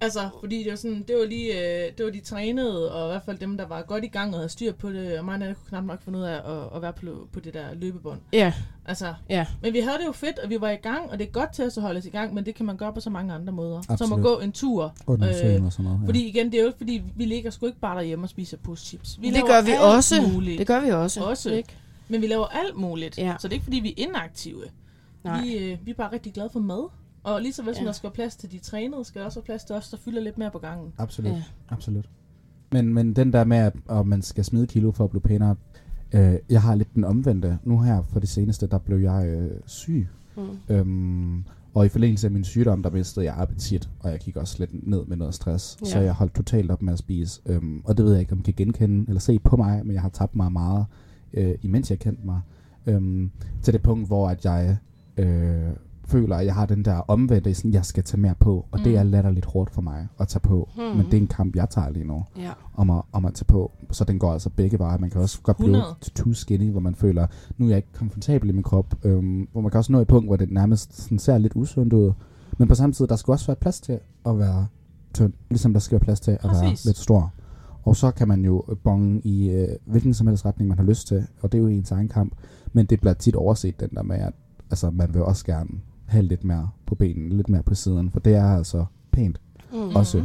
Altså, 0.02 0.30
fordi 0.40 0.64
det 0.64 0.70
var, 0.70 0.76
sådan, 0.76 1.04
det 1.08 1.16
var 1.16 1.26
lige, 1.26 1.54
øh, 1.60 1.92
det 1.98 2.06
var 2.06 2.12
de 2.12 2.20
trænede, 2.20 2.92
og 2.94 3.08
i 3.08 3.12
hvert 3.12 3.24
fald 3.26 3.38
dem, 3.38 3.58
der 3.58 3.68
var 3.68 3.82
godt 3.82 4.04
i 4.04 4.08
gang 4.08 4.34
og 4.34 4.40
havde 4.40 4.50
styr 4.50 4.72
på 4.74 4.90
det, 4.92 5.20
og 5.20 5.26
mig 5.26 5.34
og 5.34 5.40
Nana 5.40 5.54
kunne 5.54 5.70
knap 5.70 5.84
nok 5.84 6.02
finde 6.02 6.20
ud 6.20 6.24
af 6.24 6.36
at, 6.36 6.76
at 6.76 6.82
være 6.82 6.94
på, 6.94 7.28
på 7.34 7.40
det 7.40 7.54
der 7.54 7.74
løbebånd. 7.74 8.20
Ja, 8.34 8.54
Altså, 8.86 9.14
ja. 9.30 9.46
men 9.62 9.74
vi 9.74 9.80
havde 9.80 9.98
det 9.98 10.06
jo 10.06 10.12
fedt, 10.12 10.40
og 10.40 10.50
vi 10.50 10.62
var 10.62 10.70
i 10.70 10.76
gang, 10.76 11.12
og 11.12 11.20
det 11.20 11.28
er 11.28 11.32
godt 11.32 11.54
til 11.54 11.66
os 11.66 11.78
at 11.78 11.84
holde 11.84 11.98
os 11.98 12.06
i 12.06 12.10
gang, 12.10 12.34
men 12.34 12.46
det 12.46 12.56
kan 12.56 12.66
man 12.66 12.78
gøre 12.78 12.94
på 12.94 13.00
så 13.00 13.10
mange 13.10 13.34
andre 13.34 13.54
måder. 13.54 13.82
Som 13.82 13.94
Absolut. 13.94 14.20
at 14.20 14.24
gå 14.24 14.40
en 14.40 14.52
tur. 14.52 14.94
Under 15.08 15.30
Øh, 15.30 15.66
og 15.66 15.72
sådan 15.72 15.86
noget. 15.86 16.00
Ja. 16.02 16.08
Fordi 16.08 16.28
igen, 16.28 16.46
det 16.46 16.58
er 16.58 16.62
jo 16.62 16.68
ikke 16.68 16.78
fordi, 16.78 17.02
vi 17.16 17.26
ligger 17.26 17.52
sgu 17.52 17.66
ikke 17.66 17.80
bare 17.80 17.96
derhjemme 17.96 18.26
og 18.26 18.30
spiser 18.30 18.58
chips. 18.78 19.22
Vi 19.22 19.32
det 19.32 19.46
gør 19.46 19.62
vi 19.62 19.72
også. 19.80 20.16
Muligt. 20.34 20.60
Det 20.60 20.68
gør 20.68 20.82
vi 20.82 20.90
også. 20.90 21.24
Også. 21.24 21.52
Ikke? 21.52 21.70
Men 22.08 22.22
vi 22.22 22.28
laver 22.28 22.46
alt 22.46 22.78
muligt. 22.78 23.18
Ja. 23.18 23.36
Så 23.40 23.48
det 23.48 23.54
er 23.54 23.56
ikke 23.56 23.64
fordi, 23.64 23.80
vi 23.80 23.90
er 23.90 24.08
inaktive. 24.08 24.64
Nej. 25.24 25.42
Vi, 25.42 25.58
øh, 25.58 25.78
vi 25.86 25.92
er 25.92 25.96
bare 25.96 26.12
rigtig 26.12 26.34
glade 26.34 26.50
for 26.50 26.60
mad. 26.60 26.90
Og 27.24 27.42
lige 27.42 27.54
så 27.54 27.64
vel 27.64 27.76
som 27.76 27.82
Ja. 27.84 27.88
der 27.88 27.94
skal 27.94 28.08
være 28.08 28.14
plads 28.14 28.36
til 28.36 28.52
de 28.52 28.60
trænede, 28.60 29.06
skal 29.06 29.20
der 29.20 29.26
også 29.26 29.40
være 29.40 29.46
plads 29.46 29.64
til 29.64 29.76
os, 29.76 29.90
der 29.90 29.98
fylder 29.98 30.22
lidt 30.22 30.38
mere 30.38 30.52
på 30.52 30.60
gangen. 30.60 30.94
Absolut. 30.98 31.32
Ja. 31.32 31.44
Absolut. 31.70 32.10
Men, 32.72 32.94
men 32.94 33.14
den 33.14 33.34
der 33.34 33.44
med, 33.44 33.58
at, 33.58 33.74
at 33.90 34.08
man 34.08 34.22
skal 34.22 34.46
smide 34.46 34.68
kilo 34.68 34.92
for 34.92 35.04
at 35.04 35.10
blive 35.10 35.22
pænere, 35.22 35.56
øh, 36.14 36.34
jeg 36.50 36.62
har 36.62 36.76
lidt 36.76 36.96
den 36.96 37.04
omvendte. 37.04 37.58
Nu 37.64 37.80
her 37.82 38.02
for 38.02 38.20
det 38.20 38.30
seneste, 38.30 38.68
der 38.68 38.78
blev 38.78 38.98
jeg 38.98 39.28
øh, 39.28 39.52
syg. 39.66 40.08
Mm. 40.38 40.44
Øhm, 40.70 41.44
og 41.74 41.86
i 41.86 41.90
forlængelse 41.90 42.28
af 42.28 42.32
min 42.32 42.44
sygdom, 42.44 42.84
der 42.84 42.90
mistede 42.90 43.26
jeg 43.26 43.36
appetit, 43.38 43.90
og 44.00 44.12
jeg 44.12 44.20
gik 44.20 44.38
også 44.38 44.56
lidt 44.60 44.88
ned 44.88 45.06
med 45.06 45.18
noget 45.18 45.34
stress. 45.34 45.78
Ja. 45.82 45.86
Så 45.86 46.00
jeg 46.00 46.14
holdt 46.14 46.34
totalt 46.36 46.72
op 46.72 46.82
med 46.82 46.94
at 46.94 47.00
spise. 47.00 47.42
Øhm, 47.46 47.82
og 47.86 47.98
det 47.98 48.06
ved 48.06 48.12
jeg 48.12 48.22
ikke, 48.22 48.32
om 48.32 48.40
I 48.40 48.42
kan 48.42 48.54
genkende 48.58 49.06
eller 49.08 49.20
se 49.20 49.40
på 49.40 49.56
mig, 49.58 49.86
men 49.86 49.94
jeg 49.94 50.02
har 50.02 50.10
tabt 50.10 50.36
mig 50.36 50.52
meget, 50.52 50.86
øh, 51.34 51.56
imens 51.62 51.90
jeg 51.90 52.00
kendte 52.00 52.26
mig. 52.26 52.42
Øhm, 52.86 53.32
til 53.62 53.74
det 53.74 53.82
punkt, 53.82 54.08
hvor 54.08 54.30
at 54.30 54.46
jeg 54.46 54.78
øh, 55.18 55.70
føler, 56.10 56.36
at 56.36 56.46
jeg 56.46 56.54
har 56.56 56.66
den 56.66 56.86
der 56.86 56.96
omvendte, 56.96 57.54
sådan, 57.54 57.74
jeg 57.74 57.86
skal 57.86 58.04
tage 58.04 58.22
mere 58.22 58.36
på. 58.40 58.66
Og 58.72 58.80
mm. 58.80 58.84
det 58.84 58.92
Mm. 58.92 58.98
er 59.00 59.04
latterligt 59.04 59.46
hårdt 59.46 59.72
for 59.72 59.82
mig 59.82 60.08
at 60.20 60.28
tage 60.28 60.40
på. 60.40 60.70
Mm. 60.78 60.82
Men 60.84 61.06
det 61.06 61.14
er 61.14 61.18
en 61.22 61.28
kamp, 61.28 61.56
jeg 61.56 61.70
tager 61.70 61.90
lige 61.90 62.06
nu 62.06 62.26
Ja. 62.38 62.52
om 62.74 62.90
at, 62.90 63.02
om 63.12 63.26
at 63.26 63.34
tage 63.34 63.46
på. 63.46 63.72
Så 63.92 64.04
den 64.04 64.20
går 64.20 64.34
altså 64.34 64.50
begge 64.50 64.80
veje. 64.80 64.98
Man 64.98 65.10
kan 65.10 65.22
også 65.22 65.42
godt 65.44 65.58
blive 65.58 65.70
100. 65.78 65.96
too 66.16 66.34
skinny, 66.34 66.72
hvor 66.72 66.80
man 66.80 66.96
føler, 66.96 67.28
nu 67.58 67.66
er 67.66 67.70
jeg 67.70 67.78
ikke 67.78 67.94
komfortabel 67.94 68.50
i 68.50 68.52
min 68.54 68.64
krop. 68.64 68.96
Øhm, 69.04 69.48
hvor 69.52 69.62
man 69.62 69.72
kan 69.72 69.78
også 69.78 69.92
nå 69.92 70.00
et 70.00 70.08
punkt, 70.08 70.28
hvor 70.30 70.36
det 70.36 70.52
nærmest 70.52 71.02
sådan 71.02 71.20
ser 71.20 71.38
lidt 71.38 71.54
usundt 71.56 71.94
ud. 71.94 72.12
Men 72.58 72.68
på 72.68 72.76
samme 72.76 72.94
tid, 72.94 73.08
der 73.08 73.16
skal 73.16 73.32
også 73.32 73.48
være 73.48 73.56
plads 73.56 73.82
til 73.82 74.00
at 74.26 74.40
være 74.40 74.68
tynd. 75.14 75.34
Ligesom 75.50 75.74
der 75.74 75.80
skal 75.80 75.96
være 75.96 76.06
plads 76.06 76.20
til 76.20 76.32
at 76.32 76.40
være 76.44 76.54
Præcis. 76.70 76.86
lidt 76.86 76.98
stor. 76.98 77.34
Og 77.84 77.96
så 77.96 78.12
kan 78.12 78.28
man 78.28 78.46
jo 78.46 78.64
bonge 78.84 79.22
i 79.24 79.50
øh, 79.50 79.68
hvilken 79.86 80.14
som 80.14 80.28
helst 80.28 80.46
retning, 80.46 80.70
man 80.70 80.78
har 80.78 80.86
lyst 80.86 81.08
til. 81.08 81.28
Og 81.42 81.52
det 81.52 81.58
er 81.58 81.62
jo 81.62 81.68
ens 81.68 81.92
egen 81.92 82.08
kamp. 82.08 82.34
Men 82.74 82.86
det 82.86 83.00
bliver 83.02 83.14
tit 83.14 83.36
overset, 83.36 83.80
den 83.80 83.90
der 83.90 84.04
med, 84.04 84.16
at 84.16 84.34
altså, 84.72 84.90
man 84.90 85.14
vil 85.14 85.22
også 85.24 85.46
gerne 85.46 85.70
have 86.10 86.26
lidt 86.26 86.44
mere 86.44 86.70
på 86.86 86.96
benene, 86.96 87.36
lidt 87.38 87.50
mere 87.50 87.64
på 87.64 87.76
siden. 87.76 88.12
For 88.12 88.20
det 88.20 88.36
er 88.36 88.56
altså 88.58 88.86
pænt 89.12 89.42
Mm. 89.74 89.96
også. 89.96 90.18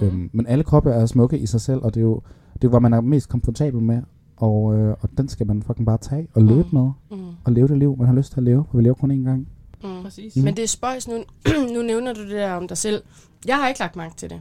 Mm. 0.00 0.06
Øhm, 0.06 0.30
men 0.32 0.46
alle 0.46 0.64
kroppe 0.64 0.90
er 0.90 1.06
smukke 1.06 1.38
i 1.38 1.46
sig 1.46 1.60
selv, 1.60 1.80
og 1.82 1.94
det 1.94 2.00
er 2.00 2.04
jo 2.04 2.20
det 2.54 2.64
er, 2.64 2.68
hvor 2.68 2.78
man 2.78 2.92
er 2.92 3.00
mest 3.00 3.28
komfortabel 3.28 3.80
med. 3.82 4.02
Og, 4.36 4.78
øh, 4.78 4.94
og 5.00 5.08
den 5.18 5.28
skal 5.28 5.46
man 5.46 5.62
fucking 5.62 5.86
bare 5.86 5.98
tage 5.98 6.28
og 6.34 6.42
løbe 6.42 6.68
Mm. 6.72 6.78
med. 6.78 6.90
Mm. 7.10 7.26
Og 7.44 7.52
leve 7.52 7.68
det 7.68 7.78
liv, 7.78 7.96
man 7.98 8.06
har 8.06 8.14
lyst 8.14 8.32
til 8.32 8.40
at 8.40 8.44
leve. 8.44 8.64
For 8.70 8.76
vi 8.76 8.82
lever 8.82 8.94
kun 8.94 9.10
én 9.10 9.24
gang. 9.28 9.48
Mm. 9.84 10.02
Præcis. 10.02 10.36
Mm. 10.36 10.42
Men 10.42 10.56
det 10.56 10.62
er 10.62 10.68
spøjs 10.68 11.08
nu. 11.08 11.14
nu 11.74 11.82
nævner 11.82 12.12
du 12.14 12.22
det 12.22 12.30
der 12.30 12.52
om 12.52 12.68
dig 12.68 12.76
selv. 12.78 13.02
Jeg 13.46 13.56
har 13.56 13.68
ikke 13.68 13.80
lagt 13.80 13.96
mærke 13.96 14.14
til 14.16 14.30
det. 14.30 14.40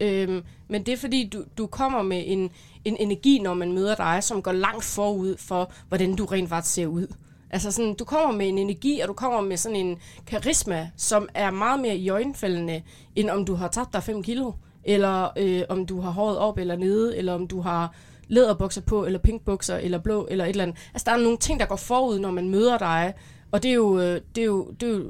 Øhm, 0.00 0.40
men 0.68 0.82
det 0.86 0.92
er 0.92 0.96
fordi, 0.96 1.28
du, 1.32 1.42
du 1.58 1.66
kommer 1.66 2.02
med 2.02 2.22
en, 2.26 2.50
en 2.84 2.96
energi, 3.00 3.38
når 3.42 3.54
man 3.54 3.72
møder 3.72 3.94
dig, 3.94 4.18
som 4.22 4.42
går 4.42 4.52
langt 4.52 4.84
forud 4.84 5.36
for, 5.38 5.72
hvordan 5.88 6.14
du 6.16 6.24
rent 6.24 6.48
faktisk 6.48 6.74
ser 6.74 6.86
ud. 6.86 7.06
Altså 7.50 7.72
sådan, 7.72 7.94
du 7.94 8.04
kommer 8.04 8.36
med 8.36 8.48
en 8.48 8.58
energi, 8.58 9.00
og 9.00 9.08
du 9.08 9.12
kommer 9.12 9.40
med 9.40 9.56
sådan 9.56 9.76
en 9.76 9.98
karisma, 10.26 10.90
som 10.96 11.28
er 11.34 11.50
meget 11.50 11.80
mere 11.80 11.96
iøjnefaldende, 11.96 12.82
end 13.16 13.30
om 13.30 13.44
du 13.44 13.54
har 13.54 13.68
tabt 13.68 13.92
dig 13.92 14.02
5 14.02 14.22
kilo, 14.22 14.52
eller 14.84 15.28
øh, 15.38 15.62
om 15.68 15.86
du 15.86 16.00
har 16.00 16.10
håret 16.10 16.38
op 16.38 16.58
eller 16.58 16.76
nede, 16.76 17.16
eller 17.16 17.32
om 17.34 17.46
du 17.46 17.60
har 17.60 17.94
læderbukser 18.28 18.80
på, 18.80 19.04
eller 19.04 19.18
pinkbukser, 19.18 19.76
eller 19.76 19.98
blå, 19.98 20.26
eller 20.30 20.44
et 20.44 20.48
eller 20.50 20.62
andet. 20.64 20.76
Altså, 20.94 21.04
der 21.10 21.16
er 21.16 21.22
nogle 21.22 21.38
ting, 21.38 21.60
der 21.60 21.66
går 21.66 21.76
forud, 21.76 22.18
når 22.18 22.30
man 22.30 22.48
møder 22.48 22.78
dig, 22.78 23.14
og 23.52 23.62
det 23.62 23.70
er 23.70 23.74
jo, 23.74 23.98
øh, 23.98 24.20
det 24.34 24.40
er 24.40 24.46
jo, 24.46 24.70
det 24.80 24.88
er 24.88 24.92
jo 24.92 25.04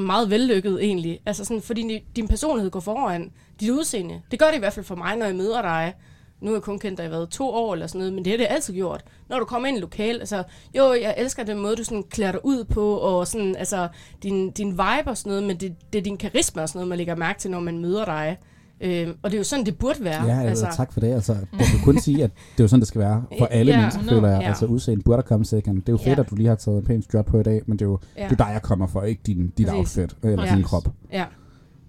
meget 0.00 0.30
vellykket 0.30 0.84
egentlig. 0.84 1.20
Altså 1.26 1.44
sådan, 1.44 1.62
fordi 1.62 1.82
din- 1.82 2.02
din 2.16 2.28
personlighed 2.28 2.70
går 2.70 2.80
foran 2.80 3.32
dit 3.60 3.70
udseende. 3.70 4.22
Det 4.30 4.38
gør 4.38 4.46
det 4.46 4.56
i 4.56 4.58
hvert 4.58 4.72
fald 4.72 4.86
for 4.86 4.94
mig, 4.94 5.16
når 5.16 5.26
jeg 5.26 5.34
møder 5.36 5.62
dig. 5.62 5.94
Nu 6.40 6.46
har 6.50 6.54
jeg 6.56 6.62
kun 6.62 6.78
kendt 6.78 6.98
dig 6.98 7.06
i 7.06 7.10
været 7.10 7.28
to 7.28 7.48
år 7.50 7.72
eller 7.72 7.86
sådan 7.86 7.98
noget, 7.98 8.12
men 8.12 8.24
det 8.24 8.30
har 8.32 8.36
det 8.38 8.46
altid 8.50 8.74
gjort. 8.74 9.04
Når 9.28 9.38
du 9.38 9.44
kommer 9.44 9.68
ind 9.68 9.76
i 9.76 9.80
lokal, 9.80 10.18
altså, 10.20 10.42
jo, 10.76 10.92
jeg 10.92 11.14
elsker 11.18 11.44
den 11.44 11.58
måde, 11.58 11.76
du 11.76 11.84
sådan 11.84 12.02
klæder 12.10 12.32
dig 12.32 12.40
ud 12.44 12.64
på, 12.64 12.94
og 12.94 13.26
sådan, 13.26 13.56
altså, 13.56 13.88
din, 14.22 14.50
din 14.50 14.70
vibe 14.70 15.10
og 15.10 15.16
sådan 15.16 15.30
noget, 15.30 15.44
men 15.44 15.56
det, 15.56 15.74
det 15.92 15.98
er 15.98 16.02
din 16.02 16.16
karisma 16.16 16.62
og 16.62 16.68
sådan 16.68 16.78
noget, 16.78 16.88
man 16.88 16.98
lægger 16.98 17.14
mærke 17.16 17.38
til, 17.38 17.50
når 17.50 17.60
man 17.60 17.78
møder 17.78 18.04
dig. 18.04 18.38
Øhm, 18.82 19.14
og 19.22 19.30
det 19.30 19.36
er 19.36 19.40
jo 19.40 19.44
sådan, 19.44 19.66
det 19.66 19.78
burde 19.78 20.04
være. 20.04 20.24
Ja, 20.26 20.40
altså, 20.42 20.64
altså. 20.66 20.76
tak 20.76 20.92
for 20.92 21.00
det. 21.00 21.12
Altså, 21.14 21.32
jeg 21.58 21.66
kan 21.66 21.78
kun 21.84 21.98
sige, 21.98 22.24
at 22.24 22.30
det 22.52 22.60
er 22.60 22.64
jo 22.64 22.68
sådan, 22.68 22.80
det 22.80 22.88
skal 22.88 23.00
være 23.00 23.24
for 23.38 23.46
alle 23.46 23.72
Ja, 23.72 23.76
ja, 23.78 23.82
mennesker, 23.82 24.02
no, 24.02 24.08
føler 24.08 24.28
jeg. 24.28 24.40
ja. 24.42 24.48
Altså 24.48 24.66
udseende 24.66 25.02
burde 25.02 25.22
komme 25.22 25.44
second. 25.44 25.76
Det 25.76 25.88
er 25.88 25.92
jo 25.92 25.96
fedt, 25.96 26.06
Ja. 26.18 26.22
at 26.22 26.30
du 26.30 26.34
lige 26.34 26.48
har 26.48 26.54
taget 26.54 26.78
en 26.78 26.84
pæn 26.84 27.02
strut 27.02 27.24
på 27.26 27.40
i 27.40 27.42
dag, 27.42 27.62
men 27.66 27.78
det 27.78 27.84
er 27.84 27.88
jo 27.88 27.98
ja. 28.16 28.24
det 28.24 28.32
er 28.40 28.44
dig, 28.44 28.50
jeg 28.52 28.62
kommer 28.62 28.86
for, 28.86 29.02
ikke 29.02 29.20
din, 29.26 29.52
dit 29.58 29.66
Præcis. 29.66 29.78
outfit 29.78 30.16
eller 30.22 30.36
Præcis. 30.36 30.54
din 30.54 30.64
krop. 30.64 30.88
Ja. 31.12 31.24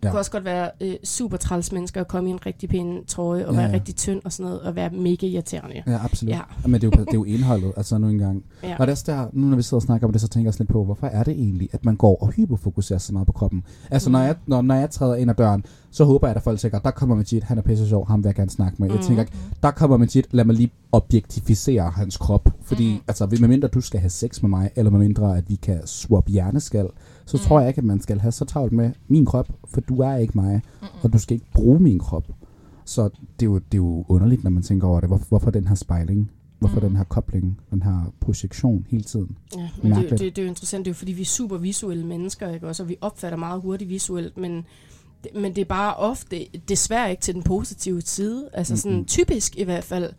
Ja. 0.03 0.09
Kunne 0.09 0.19
også 0.19 0.31
godt 0.31 0.45
være 0.45 0.69
øh, 0.81 0.93
super 1.03 1.37
træls 1.37 1.71
mennesker 1.71 2.01
at 2.01 2.07
komme 2.07 2.29
i 2.29 2.31
en 2.31 2.45
rigtig 2.45 2.69
pæn 2.69 3.05
trøje 3.07 3.47
og 3.47 3.53
Ja, 3.53 3.59
være 3.59 3.69
ja. 3.69 3.73
rigtig 3.75 3.95
tynd 3.95 4.21
og 4.25 4.31
sådan 4.31 4.45
noget, 4.45 4.61
og 4.61 4.75
være 4.75 4.89
mega 4.89 5.25
irriterende. 5.27 5.83
Ja, 5.87 6.03
absolut. 6.03 6.29
Ja. 6.31 6.35
Ja. 6.63 6.67
Men 6.67 6.73
det 6.81 6.83
er, 6.83 6.87
jo, 6.97 7.03
det 7.03 7.09
er 7.09 7.13
jo 7.13 7.23
indholdet, 7.23 7.73
altså 7.77 7.97
nu 7.97 8.07
engang. 8.09 8.43
Ja. 8.63 8.73
Og 8.73 8.79
det 8.79 8.87
er 8.87 8.91
også 8.91 9.03
der, 9.07 9.25
nu 9.33 9.47
når 9.47 9.55
vi 9.55 9.61
sidder 9.61 9.75
og 9.75 9.81
snakker 9.81 10.07
om 10.07 10.11
det, 10.13 10.21
så 10.21 10.27
tænker 10.27 10.45
jeg 10.45 10.49
også 10.49 10.63
lidt 10.63 10.69
på, 10.71 10.83
hvorfor 10.83 11.07
er 11.07 11.23
det 11.23 11.33
egentlig, 11.33 11.69
at 11.71 11.85
man 11.85 11.95
går 11.95 12.15
og 12.23 12.27
hyperfokuserer 12.31 12.99
så 12.99 13.13
meget 13.13 13.25
på 13.27 13.31
kroppen? 13.33 13.63
Altså 13.91 14.09
Mm. 14.09 14.11
når, 14.11 14.19
jeg, 14.19 14.35
når, 14.47 14.61
når 14.61 14.75
jeg 14.75 14.89
træder 14.89 15.15
ind 15.15 15.29
ad 15.29 15.35
døren, 15.35 15.63
så 15.91 16.03
håber 16.05 16.27
jeg, 16.27 16.35
at 16.35 16.43
folk 16.43 16.59
tænker, 16.59 16.79
der 16.79 16.91
kommer 16.91 17.15
Majid, 17.15 17.41
han 17.41 17.57
er 17.57 17.61
pisse 17.61 17.87
sjov, 17.87 18.07
ham 18.07 18.23
vil 18.23 18.27
jeg 18.27 18.35
gerne 18.35 18.49
snakke 18.51 18.75
med. 18.79 18.89
Jeg 18.89 18.97
Mm. 18.97 19.03
tænker 19.03 19.21
ikke, 19.23 19.33
der 19.63 19.71
kommer 19.71 19.97
Majid, 19.97 20.23
lad 20.31 20.45
mig 20.45 20.55
lige 20.55 20.71
objektificere 20.91 21.89
hans 21.89 22.17
krop. 22.17 22.49
Fordi, 22.63 22.91
Mhm. 22.91 23.01
altså, 23.07 23.25
medmindre 23.39 23.67
du 23.67 23.81
skal 23.81 23.99
have 23.99 24.09
sex 24.09 24.41
med 24.41 24.49
mig, 24.49 24.69
eller 24.75 24.91
medmindre 24.91 25.37
at 25.37 25.49
vi 25.49 25.55
kan 25.55 25.87
swap 25.87 26.27
hjerneskal, 26.29 26.87
så 27.31 27.37
Mm. 27.37 27.47
tror 27.47 27.59
jeg 27.59 27.69
ikke, 27.69 27.77
at 27.77 27.83
man 27.85 28.01
skal 28.01 28.19
have 28.19 28.31
så 28.31 28.45
travlt 28.45 28.73
med 28.73 28.91
min 29.07 29.25
krop, 29.25 29.49
for 29.67 29.81
du 29.81 29.99
er 29.99 30.15
ikke 30.15 30.33
mig, 30.35 30.61
og 31.03 31.13
du 31.13 31.17
skal 31.17 31.33
ikke 31.33 31.51
bruge 31.53 31.79
min 31.79 31.99
krop. 31.99 32.27
Så 32.85 33.03
det 33.39 33.45
er 33.45 33.45
jo, 33.45 33.55
det 33.55 33.73
er 33.73 33.77
jo 33.77 34.05
underligt, 34.09 34.43
når 34.43 34.51
man 34.51 34.63
tænker 34.63 34.87
over 34.87 34.99
det. 34.99 35.09
Hvorfor, 35.09 35.25
hvorfor 35.29 35.51
den 35.51 35.67
her 35.67 35.75
spejling? 35.75 36.31
Hvorfor 36.59 36.75
Mm. 36.75 36.81
den 36.87 36.95
her 36.95 37.03
kobling? 37.03 37.59
Den 37.71 37.81
her 37.83 38.13
projektion 38.19 38.85
hele 38.89 39.03
tiden? 39.03 39.37
Ja, 39.57 39.69
men 39.83 39.91
det, 39.91 40.09
det, 40.09 40.19
det 40.19 40.37
er 40.37 40.41
jo 40.43 40.47
interessant, 40.49 40.85
det 40.85 40.91
er 40.91 40.93
jo 40.93 40.95
fordi, 40.97 41.11
vi 41.11 41.21
er 41.21 41.25
super 41.25 41.57
visuelle 41.57 42.05
mennesker, 42.05 42.49
ikke? 42.49 42.67
Også, 42.67 42.83
og 42.83 42.89
vi 42.89 42.95
opfatter 43.01 43.37
meget 43.37 43.61
hurtigt 43.61 43.89
visuelt, 43.89 44.37
men, 44.37 44.65
det, 45.23 45.31
men 45.35 45.55
det 45.55 45.61
er 45.61 45.65
bare 45.65 45.95
ofte 45.95 46.45
desværre 46.69 47.09
ikke 47.11 47.21
til 47.21 47.33
den 47.33 47.43
positive 47.43 48.01
side, 48.01 48.49
altså 48.53 48.77
sådan 48.77 48.97
Mhm. 48.97 49.05
typisk 49.05 49.57
i 49.57 49.63
hvert 49.63 49.83
fald. 49.83 50.13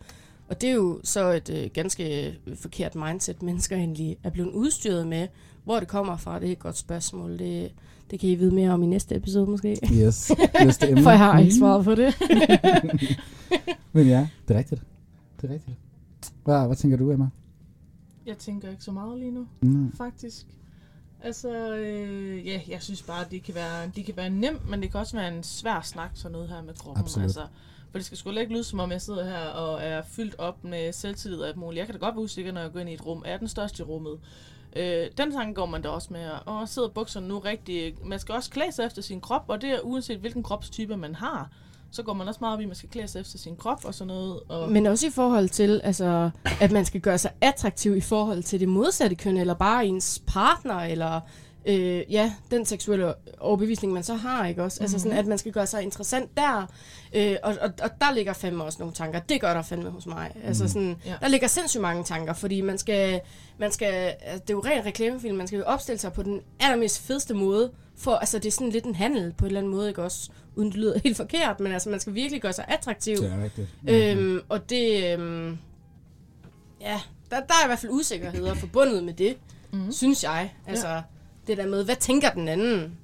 Og 0.47 0.61
det 0.61 0.69
er 0.69 0.73
jo 0.73 0.99
så 1.03 1.31
et 1.31 1.49
øh, 1.49 1.69
ganske 1.73 2.27
øh, 2.47 2.55
forkert 2.57 2.95
mindset, 2.95 3.43
mennesker 3.43 3.75
egentlig 3.75 4.17
er 4.23 4.29
blevet 4.29 4.49
udstyret 4.51 5.07
med. 5.07 5.27
Hvor 5.63 5.79
det 5.79 5.87
kommer 5.87 6.17
fra, 6.17 6.39
det 6.39 6.47
er 6.47 6.51
et 6.51 6.59
godt 6.59 6.77
spørgsmål. 6.77 7.39
Det, 7.39 7.71
det 8.11 8.19
kan 8.19 8.29
I 8.29 8.35
vide 8.35 8.55
mere 8.55 8.71
om 8.71 8.83
i 8.83 8.85
næste 8.85 9.15
episode 9.15 9.47
måske. 9.47 9.77
Yes. 9.93 10.31
Næste 10.65 10.89
emne. 10.89 11.03
For 11.03 11.09
jeg 11.09 11.19
har 11.19 11.39
ikke 11.39 11.49
Mhm. 11.51 11.59
svaret 11.59 11.85
på 11.85 11.95
det. 11.95 12.15
Men 13.93 14.07
ja, 14.07 14.27
det 14.47 14.53
er 14.53 14.57
rigtigt. 14.59 14.81
Det 15.41 15.49
er 15.49 15.53
rigtigt. 15.53 15.77
Hvad, 16.43 16.65
hvad 16.67 16.75
tænker 16.75 16.97
du, 16.97 17.11
Emma? 17.11 17.27
Jeg 18.25 18.37
tænker 18.37 18.69
ikke 18.69 18.83
så 18.83 18.91
meget 18.91 19.19
lige 19.19 19.31
nu, 19.31 19.45
Mm. 19.61 19.91
faktisk. 19.97 20.47
Altså, 21.23 21.75
øh, 21.75 22.47
ja, 22.47 22.61
jeg 22.67 22.83
synes 22.83 23.01
bare, 23.01 23.25
det 23.31 23.43
kan, 23.43 23.55
være, 23.55 23.91
det 23.95 24.05
kan 24.05 24.17
være 24.17 24.29
nemt, 24.29 24.69
men 24.69 24.81
det 24.81 24.91
kan 24.91 24.99
også 24.99 25.17
være 25.17 25.35
en 25.35 25.43
svær 25.43 25.81
snak, 25.81 26.11
sådan 26.13 26.31
noget 26.31 26.49
her 26.49 26.61
med 26.61 26.73
kroppen. 26.73 27.03
Absolut. 27.03 27.23
Altså, 27.23 27.47
for 27.91 27.97
det 27.97 28.05
skal 28.05 28.17
sgu 28.17 28.31
ikke 28.31 28.53
lyde, 28.53 28.63
som 28.63 28.79
om 28.79 28.91
jeg 28.91 29.01
sidder 29.01 29.25
her 29.25 29.45
og 29.45 29.83
er 29.83 30.01
fyldt 30.01 30.35
op 30.37 30.63
med 30.63 30.93
selvtillid 30.93 31.39
og 31.39 31.47
alt 31.47 31.57
muligt. 31.57 31.79
Jeg 31.79 31.85
kan 31.85 31.95
da 31.95 31.99
godt 31.99 32.15
være 32.15 32.23
usikker, 32.23 32.51
når 32.51 32.61
jeg 32.61 32.71
går 32.71 32.79
ind 32.79 32.89
i 32.89 32.93
et 32.93 33.05
rum. 33.05 33.23
Er 33.25 33.37
den 33.37 33.47
største 33.47 33.83
i 33.83 33.85
rummet? 33.85 34.19
Øh, 34.75 35.07
den 35.17 35.31
tanke 35.31 35.53
går 35.53 35.65
man 35.65 35.81
da 35.81 35.89
også 35.89 36.13
med. 36.13 36.29
Og 36.45 36.69
sidder 36.69 36.89
bukserne 36.89 37.27
nu 37.27 37.39
rigtig... 37.39 37.95
Man 38.05 38.19
skal 38.19 38.35
også 38.35 38.49
klæde 38.49 38.71
sig 38.71 38.85
efter 38.85 39.01
sin 39.01 39.21
krop, 39.21 39.45
og 39.47 39.61
det 39.61 39.69
er 39.69 39.79
uanset 39.79 40.19
hvilken 40.19 40.43
kropstype 40.43 40.97
man 40.97 41.15
har. 41.15 41.49
Så 41.93 42.03
går 42.03 42.13
man 42.13 42.27
også 42.27 42.37
meget 42.41 42.53
op 42.53 42.59
i, 42.59 42.63
at 42.63 42.67
man 42.67 42.75
skal 42.75 42.89
klæde 42.89 43.07
sig 43.07 43.21
efter 43.21 43.37
sin 43.37 43.55
krop 43.55 43.85
og 43.85 43.93
sådan 43.95 44.07
noget. 44.07 44.39
Og 44.49 44.71
Men 44.71 44.85
også 44.85 45.07
i 45.07 45.09
forhold 45.09 45.49
til, 45.49 45.81
altså, 45.83 46.29
at 46.61 46.71
man 46.71 46.85
skal 46.85 47.01
gøre 47.01 47.17
sig 47.17 47.31
attraktiv 47.41 47.95
i 47.97 48.01
forhold 48.01 48.43
til 48.43 48.59
det 48.59 48.69
modsatte 48.69 49.15
køn, 49.15 49.37
eller 49.37 49.53
bare 49.53 49.85
ens 49.85 50.21
partner, 50.27 50.75
eller 50.79 51.21
øh, 51.65 52.01
ja, 52.09 52.33
den 52.51 52.65
seksuelle 52.65 53.13
overbevisning, 53.39 53.93
man 53.93 54.03
så 54.03 54.13
har, 54.13 54.47
ikke 54.47 54.63
også? 54.63 54.75
Mm-hmm. 54.77 54.83
Altså 54.83 54.99
sådan, 54.99 55.17
at 55.17 55.25
man 55.25 55.37
skal 55.37 55.51
gøre 55.51 55.67
sig 55.67 55.83
interessant 55.83 56.37
der, 56.37 56.65
øh, 57.13 57.35
og, 57.43 57.55
og, 57.61 57.69
og 57.83 57.89
der 58.01 58.13
ligger 58.13 58.33
fandme 58.33 58.63
også 58.63 58.77
nogle 58.79 58.93
tanker. 58.93 59.19
Det 59.19 59.41
gør 59.41 59.53
der 59.53 59.61
fandme 59.61 59.89
hos 59.89 60.05
mig. 60.05 60.31
Altså 60.43 60.67
sådan, 60.67 60.97
Ja. 61.05 61.15
der 61.21 61.27
ligger 61.27 61.47
sindssygt 61.47 61.81
mange 61.81 62.03
tanker, 62.03 62.33
fordi 62.33 62.61
man 62.61 62.77
skal, 62.77 63.21
man 63.57 63.71
skal, 63.71 63.93
altså, 64.21 64.41
det 64.47 64.49
er 64.49 64.53
jo 64.53 64.59
rent 64.65 64.85
reklamefilm, 64.85 65.37
man 65.37 65.47
skal 65.47 65.57
jo 65.59 65.65
opstille 65.65 65.99
sig 65.99 66.13
på 66.13 66.23
den 66.23 66.41
allermest 66.59 67.01
fedeste 67.01 67.33
måde, 67.33 67.71
for, 67.97 68.11
altså 68.11 68.37
det 68.39 68.45
er 68.45 68.51
sådan 68.51 68.69
lidt 68.69 68.85
en 68.85 68.95
handel 68.95 69.33
på 69.37 69.45
en 69.45 69.47
eller 69.47 69.59
anden 69.59 69.73
måde, 69.73 69.87
ikke 69.89 70.03
også? 70.03 70.29
Uden 70.55 70.69
det 70.71 70.77
lyder 70.77 70.99
helt 71.03 71.17
forkert, 71.17 71.59
men 71.59 71.71
altså 71.71 71.89
man 71.89 71.99
skal 71.99 72.13
virkelig 72.13 72.41
gøre 72.41 72.53
sig 72.53 72.65
attraktiv. 72.67 73.17
Det 73.17 73.31
er 73.31 73.43
rigtigt. 73.43 73.67
Øhm, 73.89 74.39
og 74.49 74.69
det, 74.69 75.13
øhm, 75.13 75.57
ja, 76.81 76.99
der, 77.31 77.35
der 77.39 77.53
er 77.61 77.65
i 77.65 77.67
hvert 77.67 77.79
fald 77.79 77.91
usikkerheder 77.91 78.53
forbundet 78.53 79.03
med 79.03 79.13
det, 79.13 79.37
mm. 79.73 79.91
synes 79.91 80.23
jeg. 80.23 80.53
Altså, 80.67 80.87
ja. 80.87 81.01
det 81.47 81.57
der 81.57 81.67
med, 81.67 81.85
hvad 81.85 81.95
tænker 81.95 82.29
den 82.31 82.47
anden? 82.47 82.97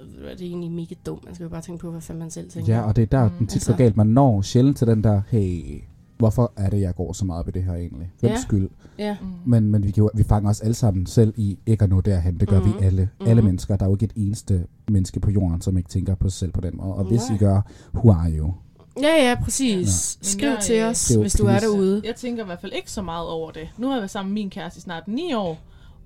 Øh, 0.00 0.30
Det 0.30 0.40
er 0.40 0.46
egentlig 0.46 0.70
mega 0.70 0.94
dumt. 1.06 1.24
Man 1.24 1.34
skal 1.34 1.44
jo 1.44 1.50
bare 1.50 1.62
tænke 1.62 1.80
på, 1.80 1.90
hvad 1.90 2.00
fanden 2.00 2.20
man 2.20 2.30
selv 2.30 2.50
tænker. 2.50 2.74
Ja, 2.74 2.82
og 2.82 2.96
det 2.96 3.02
er 3.02 3.06
der, 3.06 3.30
den 3.38 3.46
tit 3.46 3.56
altså- 3.56 3.72
går 3.72 3.76
galt. 3.78 3.96
Man 3.96 4.06
når 4.06 4.42
sjældent 4.42 4.78
til 4.78 4.86
den 4.86 5.04
der, 5.04 5.22
hey, 5.28 5.80
hvorfor 6.20 6.52
er 6.56 6.70
det, 6.70 6.80
jeg 6.80 6.94
går 6.94 7.12
så 7.12 7.24
meget 7.24 7.44
på 7.44 7.50
det 7.50 7.62
her 7.64 7.74
egentlig? 7.74 8.12
Hvem 8.20 8.30
Ja. 8.32 8.40
skyld? 8.40 8.68
ja. 8.98 9.16
Men, 9.46 9.70
men 9.70 9.82
vi, 9.82 9.90
kan 9.90 10.02
jo, 10.04 10.10
vi 10.14 10.22
fanger 10.24 10.50
os 10.50 10.60
alle 10.60 10.74
sammen 10.74 11.06
selv 11.06 11.34
i 11.36 11.58
ikke 11.66 11.84
at 11.84 11.90
nå 11.90 12.00
derhen. 12.00 12.40
Det 12.40 12.48
gør 12.48 12.60
Mhm. 12.60 12.68
vi 12.78 12.84
alle. 12.84 13.08
Mhm. 13.20 13.28
Alle 13.28 13.42
mennesker. 13.42 13.76
Der 13.76 13.84
er 13.84 13.88
jo 13.88 13.94
ikke 13.94 14.04
et 14.04 14.12
eneste 14.16 14.66
menneske 14.88 15.20
på 15.20 15.30
jorden, 15.30 15.60
som 15.60 15.76
ikke 15.78 15.88
tænker 15.90 16.14
på 16.14 16.28
sig 16.28 16.38
selv 16.38 16.52
på 16.52 16.60
den 16.60 16.76
måde. 16.76 16.94
Og 16.94 17.04
hvis 17.04 17.28
Nej. 17.28 17.36
I 17.36 17.38
gør, 17.38 17.60
who 17.94 18.12
are 18.12 18.30
you? 18.32 18.54
ja, 19.02 19.28
ja, 19.28 19.36
præcis. 19.44 20.18
Men 20.20 20.24
Skriv 20.24 20.48
jeg, 20.48 20.58
til 20.62 20.76
øh, 20.76 20.88
os, 20.90 21.08
hvis 21.08 21.32
du 21.32 21.46
er 21.46 21.58
derude. 21.58 22.02
Jeg 22.04 22.16
tænker 22.16 22.42
i 22.42 22.46
hvert 22.46 22.60
fald 22.60 22.72
ikke 22.72 22.90
så 22.90 23.02
meget 23.02 23.28
over 23.28 23.50
det. 23.50 23.68
Nu 23.78 23.86
har 23.86 23.94
jeg 23.94 24.00
været 24.00 24.10
sammen 24.10 24.34
med 24.34 24.42
min 24.42 24.50
kæreste 24.50 24.78
i 24.78 24.80
snart 24.80 25.08
9 25.08 25.32
år, 25.34 25.58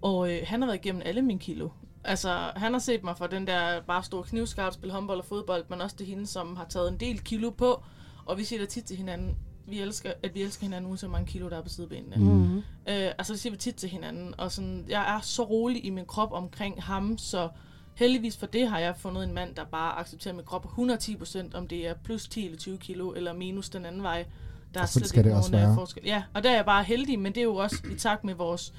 og 0.03 0.31
øh, 0.33 0.39
han 0.45 0.61
har 0.63 0.67
været 0.69 0.79
igennem 0.85 1.03
alle 1.05 1.23
mine 1.23 1.39
kilo. 1.39 1.69
Altså, 2.05 2.29
han 2.57 2.73
har 2.73 2.81
set 2.81 3.05
mig 3.05 3.15
for 3.19 3.27
den 3.27 3.47
der 3.47 3.81
bare 3.87 4.03
store 4.03 4.23
knivskarp, 4.23 4.73
spille 4.73 4.93
håndbold 4.95 5.19
og 5.19 5.25
fodbold, 5.25 5.65
men 5.71 5.81
også 5.81 5.97
det 5.99 6.07
hende, 6.07 6.27
som 6.27 6.57
har 6.57 6.67
taget 6.69 6.89
en 6.93 6.97
del 7.01 7.21
kilo 7.21 7.51
på. 7.51 7.83
Og 8.27 8.39
vi 8.39 8.45
siger 8.45 8.61
da 8.61 8.67
tit 8.67 8.85
til 8.85 8.97
hinanden, 8.97 9.35
vi 9.67 9.81
elsker, 9.81 10.13
at 10.23 10.35
vi 10.35 10.43
elsker 10.43 10.63
hinanden, 10.67 10.91
uanset 10.91 11.09
hvor 11.09 11.19
mange 11.19 11.27
kilo, 11.33 11.49
der 11.51 11.59
er 11.59 11.63
på 11.63 11.69
sidebenene. 11.69 12.17
Mm. 12.17 12.23
Mm-hmm. 12.23 12.57
Øh, 12.59 12.63
altså, 13.19 13.33
det 13.33 13.41
siger 13.41 13.51
vi 13.51 13.57
tit 13.57 13.75
til 13.75 13.89
hinanden. 13.89 14.35
Og 14.39 14.53
sådan, 14.53 14.85
jeg 14.89 15.15
er 15.17 15.21
så 15.23 15.43
rolig 15.43 15.85
i 15.85 15.91
min 15.91 16.05
krop 16.07 16.33
omkring 16.33 16.83
ham, 16.83 17.19
så 17.19 17.49
heldigvis 17.95 18.37
for 18.37 18.47
det 18.47 18.69
har 18.69 18.79
jeg 18.79 18.95
fundet 18.99 19.25
en 19.25 19.35
mand, 19.35 19.55
der 19.55 19.65
bare 19.65 19.99
accepterer 19.99 20.35
min 20.35 20.45
krop 20.45 20.67
110%, 20.79 21.57
om 21.57 21.69
det 21.69 21.87
er 21.89 21.95
plus 22.05 22.29
10 22.29 22.45
eller 22.45 22.59
20 22.59 22.79
kilo, 22.79 23.13
eller 23.13 23.33
minus 23.33 23.69
den 23.69 23.87
anden 23.87 24.03
vej. 24.03 24.25
Der 24.75 24.81
er 24.81 24.83
Og 24.85 24.89
sådan 24.89 25.01
slet 25.01 25.09
skal 25.09 25.19
ikke 25.21 25.29
det 25.31 25.37
også 25.39 25.53
nogen 25.53 25.67
være. 25.67 25.75
forskel. 25.77 26.03
Ja, 26.07 26.23
og 26.35 26.43
der 26.43 26.51
er 26.51 26.55
jeg 26.55 26.65
bare 26.65 26.85
heldig, 26.85 27.19
men 27.19 27.33
det 27.33 27.41
er 27.41 27.45
jo 27.45 27.57
også 27.57 27.77
i 27.93 27.95
takt 27.95 28.25
med 28.25 28.35
vores 28.35 28.73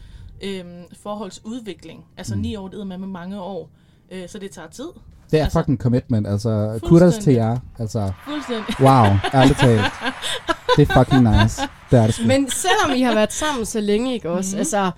øhm, 0.43 0.83
forholdsudvikling. 1.03 2.05
Altså 2.17 2.35
Mm. 2.35 2.41
ni 2.41 2.55
år, 2.55 2.67
det 2.67 2.79
er 2.79 2.83
med 2.83 2.97
med 2.97 3.07
mange 3.07 3.41
år. 3.41 3.69
Øh, 4.11 4.29
så 4.29 4.39
det 4.39 4.51
tager 4.51 4.67
tid. 4.69 4.87
Det 5.31 5.39
er 5.39 5.43
Altså- 5.43 5.59
fucking 5.59 5.77
commitment. 5.81 6.27
Altså, 6.27 6.79
kudos 6.83 7.17
til 7.17 7.33
jer. 7.33 7.57
Altså, 7.79 8.11
Fuldstændig. 8.25 8.75
wow, 8.79 9.05
ærligt 9.33 9.59
talt. 9.59 9.81
Det 10.77 10.89
er 10.89 10.93
fucking 11.03 11.21
nice. 11.41 11.61
Det 11.91 11.99
er 11.99 12.05
det 12.05 12.13
sgu. 12.15 12.27
Men 12.27 12.49
selvom 12.49 12.97
I 12.97 13.01
har 13.01 13.13
været 13.13 13.33
sammen 13.33 13.65
så 13.65 13.79
længe, 13.79 14.13
ikke 14.13 14.29
også? 14.29 14.49
Mhm. 14.55 14.59
Altså, 14.59 14.91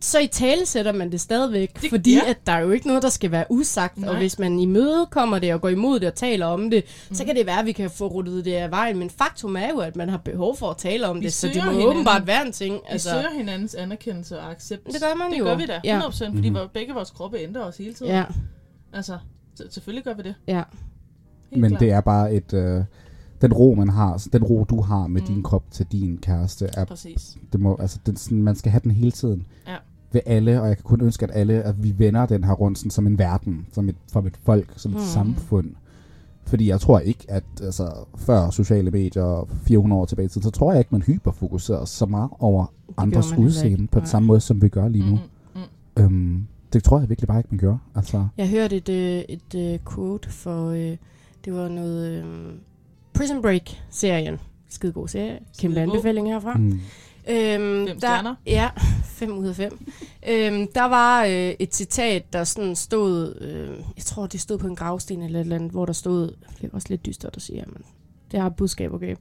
så 0.00 0.18
i 0.18 0.26
tale 0.26 0.66
sætter 0.66 0.92
man 0.92 1.12
det 1.12 1.20
stadigvæk, 1.20 1.82
Det- 1.82 1.90
fordi 1.90 2.14
ja. 2.14 2.30
at 2.30 2.46
der 2.46 2.52
er 2.52 2.60
jo 2.60 2.70
ikke 2.70 2.86
noget, 2.86 3.02
der 3.02 3.08
skal 3.08 3.30
være 3.30 3.44
usagt, 3.50 3.98
Nej. 3.98 4.08
og 4.10 4.16
hvis 4.16 4.38
man 4.38 4.58
i 4.60 4.66
møde 4.66 5.06
kommer 5.10 5.38
det 5.38 5.54
og 5.54 5.60
går 5.60 5.68
imod 5.68 6.00
det 6.00 6.08
og 6.08 6.14
taler 6.14 6.46
om 6.46 6.70
det, 6.70 6.84
mm. 7.08 7.14
så 7.14 7.22
Mhm. 7.22 7.26
kan 7.26 7.36
det 7.36 7.46
være, 7.46 7.58
at 7.60 7.66
vi 7.66 7.72
kan 7.72 7.90
få 7.90 8.06
ruttet 8.06 8.44
det 8.44 8.52
af 8.54 8.70
vejen, 8.70 8.98
men 8.98 9.10
faktum 9.10 9.56
er 9.56 9.68
jo, 9.68 9.78
at 9.78 9.96
man 9.96 10.08
har 10.08 10.16
behov 10.16 10.56
for 10.56 10.70
at 10.70 10.76
tale 10.76 11.06
om 11.08 11.20
Vi 11.20 11.24
det, 11.24 11.32
så 11.32 11.46
det 11.46 11.54
søger 11.54 11.64
må 11.66 11.70
hinanden. 11.72 11.90
åbenbart 11.94 12.26
være 12.26 12.46
en 12.46 12.52
ting. 12.52 12.74
Vi 12.74 12.80
Altså, 12.88 13.10
søger 13.10 13.30
hinandens 13.38 13.74
anerkendelse 13.74 14.38
og 14.40 14.50
accept. 14.50 14.86
Det 14.86 15.02
gør 15.02 15.14
man 15.14 15.30
det 15.32 15.38
jo. 15.38 15.44
gør 15.44 15.54
vi 15.54 15.66
da, 15.66 15.80
Ja. 15.84 16.00
100%, 16.00 16.34
fordi 16.34 16.50
mm-hmm. 16.50 16.68
begge 16.74 16.94
vores 16.94 17.10
kroppe 17.10 17.38
ændrer 17.38 17.62
os 17.62 17.76
hele 17.76 17.94
tiden. 17.94 18.12
ja, 18.12 18.24
Altså, 18.92 19.18
så- 19.54 19.64
selvfølgelig 19.70 20.04
gør 20.04 20.14
vi 20.14 20.22
det. 20.22 20.34
ja. 20.48 20.62
Helt 21.50 21.60
Men 21.60 21.70
klart. 21.70 21.80
det 21.80 21.90
er 21.90 22.00
bare 22.00 22.32
et... 22.34 22.52
Øh, 22.52 22.80
den 23.42 23.52
ro, 23.52 23.74
man 23.74 23.88
har, 23.88 24.26
den 24.32 24.44
ro, 24.44 24.64
du 24.64 24.80
har 24.80 25.06
med 25.06 25.20
Mm. 25.20 25.26
din 25.26 25.42
krop 25.42 25.64
til 25.70 25.86
din 25.92 26.18
kæreste, 26.18 26.68
er, 26.76 26.84
Præcis. 26.84 27.36
det 27.52 27.60
må, 27.60 27.76
altså, 27.80 27.98
det, 28.06 28.14
er 28.14 28.18
sådan, 28.18 28.42
man 28.42 28.54
skal 28.56 28.72
have 28.72 28.80
den 28.84 28.90
hele 28.90 29.10
tiden. 29.10 29.46
Ja. 29.68 29.76
Ved 30.12 30.20
alle, 30.26 30.60
og 30.62 30.68
jeg 30.68 30.76
kan 30.76 30.84
kun 30.84 31.00
ønske, 31.00 31.24
at 31.24 31.30
alle, 31.34 31.62
at 31.62 31.82
vi 31.82 31.94
vender 31.98 32.26
den 32.26 32.44
her 32.44 32.52
rundt 32.52 32.78
sådan, 32.78 32.90
som 32.90 33.06
en 33.06 33.18
verden, 33.18 33.66
som 33.72 33.88
et, 33.88 33.96
som 34.06 34.26
et 34.26 34.34
folk, 34.42 34.72
som 34.76 34.92
et 34.92 34.98
Mm. 34.98 35.04
samfund. 35.04 35.70
Fordi 36.44 36.68
jeg 36.68 36.80
tror 36.80 36.98
ikke, 36.98 37.24
at 37.28 37.44
altså, 37.62 37.92
før 38.16 38.50
sociale 38.50 38.90
medier 38.90 39.48
400 39.62 40.00
år 40.00 40.04
tilbage 40.06 40.26
i 40.26 40.28
tiden, 40.28 40.42
så 40.42 40.50
tror 40.50 40.72
jeg 40.72 40.78
ikke, 40.78 40.88
man 40.92 41.02
hyperfokuserer 41.02 41.84
så 41.84 42.06
meget 42.06 42.30
over 42.38 42.66
andres 42.96 43.30
man 43.30 43.34
heller 43.38 43.46
udseende 43.46 43.86
på 43.86 43.98
den 44.00 44.06
samme 44.08 44.26
måde, 44.26 44.40
som 44.40 44.62
vi 44.62 44.68
gør 44.68 44.88
lige 44.88 45.10
nu. 45.10 45.18
Mm, 45.54 45.60
mm. 45.96 46.02
Øhm, 46.02 46.46
det 46.72 46.84
tror 46.84 46.98
jeg 47.00 47.08
virkelig 47.08 47.28
bare 47.28 47.38
ikke, 47.38 47.48
man 47.50 47.58
gør. 47.58 47.76
Altså, 47.94 48.26
Jeg 48.38 48.48
hørte 48.50 48.76
et, 48.76 48.88
øh, 48.88 49.18
et 49.28 49.54
øh, 49.74 49.78
quote 49.94 50.30
for, 50.30 50.68
øh, 50.70 50.96
det 51.44 51.54
var 51.54 51.68
noget 51.68 52.06
øh, 52.24 52.24
Prison 53.16 53.42
Break-serien. 53.42 54.40
Skide 54.68 54.92
god 54.92 55.08
serie. 55.08 55.38
Kæmpe 55.58 55.80
anbefaling 55.80 56.28
herfra. 56.28 56.54
mm. 56.54 56.80
Øhm, 57.28 57.86
Fem 57.86 57.86
der, 57.86 57.94
stjerner. 57.98 58.34
Ja, 58.46 58.68
5 59.04 59.38
ud 59.38 59.46
af 59.46 59.56
5. 59.56 59.90
øhm, 60.28 60.66
der 60.74 60.84
var 60.84 61.24
øh, 61.24 61.54
et 61.58 61.74
citat, 61.74 62.32
der 62.32 62.44
sådan 62.44 62.76
stod, 62.76 63.34
øh, 63.40 63.78
jeg 63.96 64.04
tror 64.04 64.26
det 64.26 64.40
stod 64.40 64.58
på 64.58 64.66
en 64.66 64.76
gravsten 64.76 65.22
eller 65.22 65.38
et 65.38 65.44
eller 65.44 65.56
andet, 65.56 65.70
hvor 65.70 65.86
der 65.86 65.92
stod, 65.92 66.26
det 66.60 66.64
er 66.64 66.68
også 66.72 66.86
lidt 66.90 67.06
dystert 67.06 67.36
at 67.36 67.42
sige, 67.42 67.64
men 67.66 67.82
det 68.36 68.42
har 68.42 68.50
et 68.50 68.56
budskab, 68.56 68.92
okay. 68.94 69.16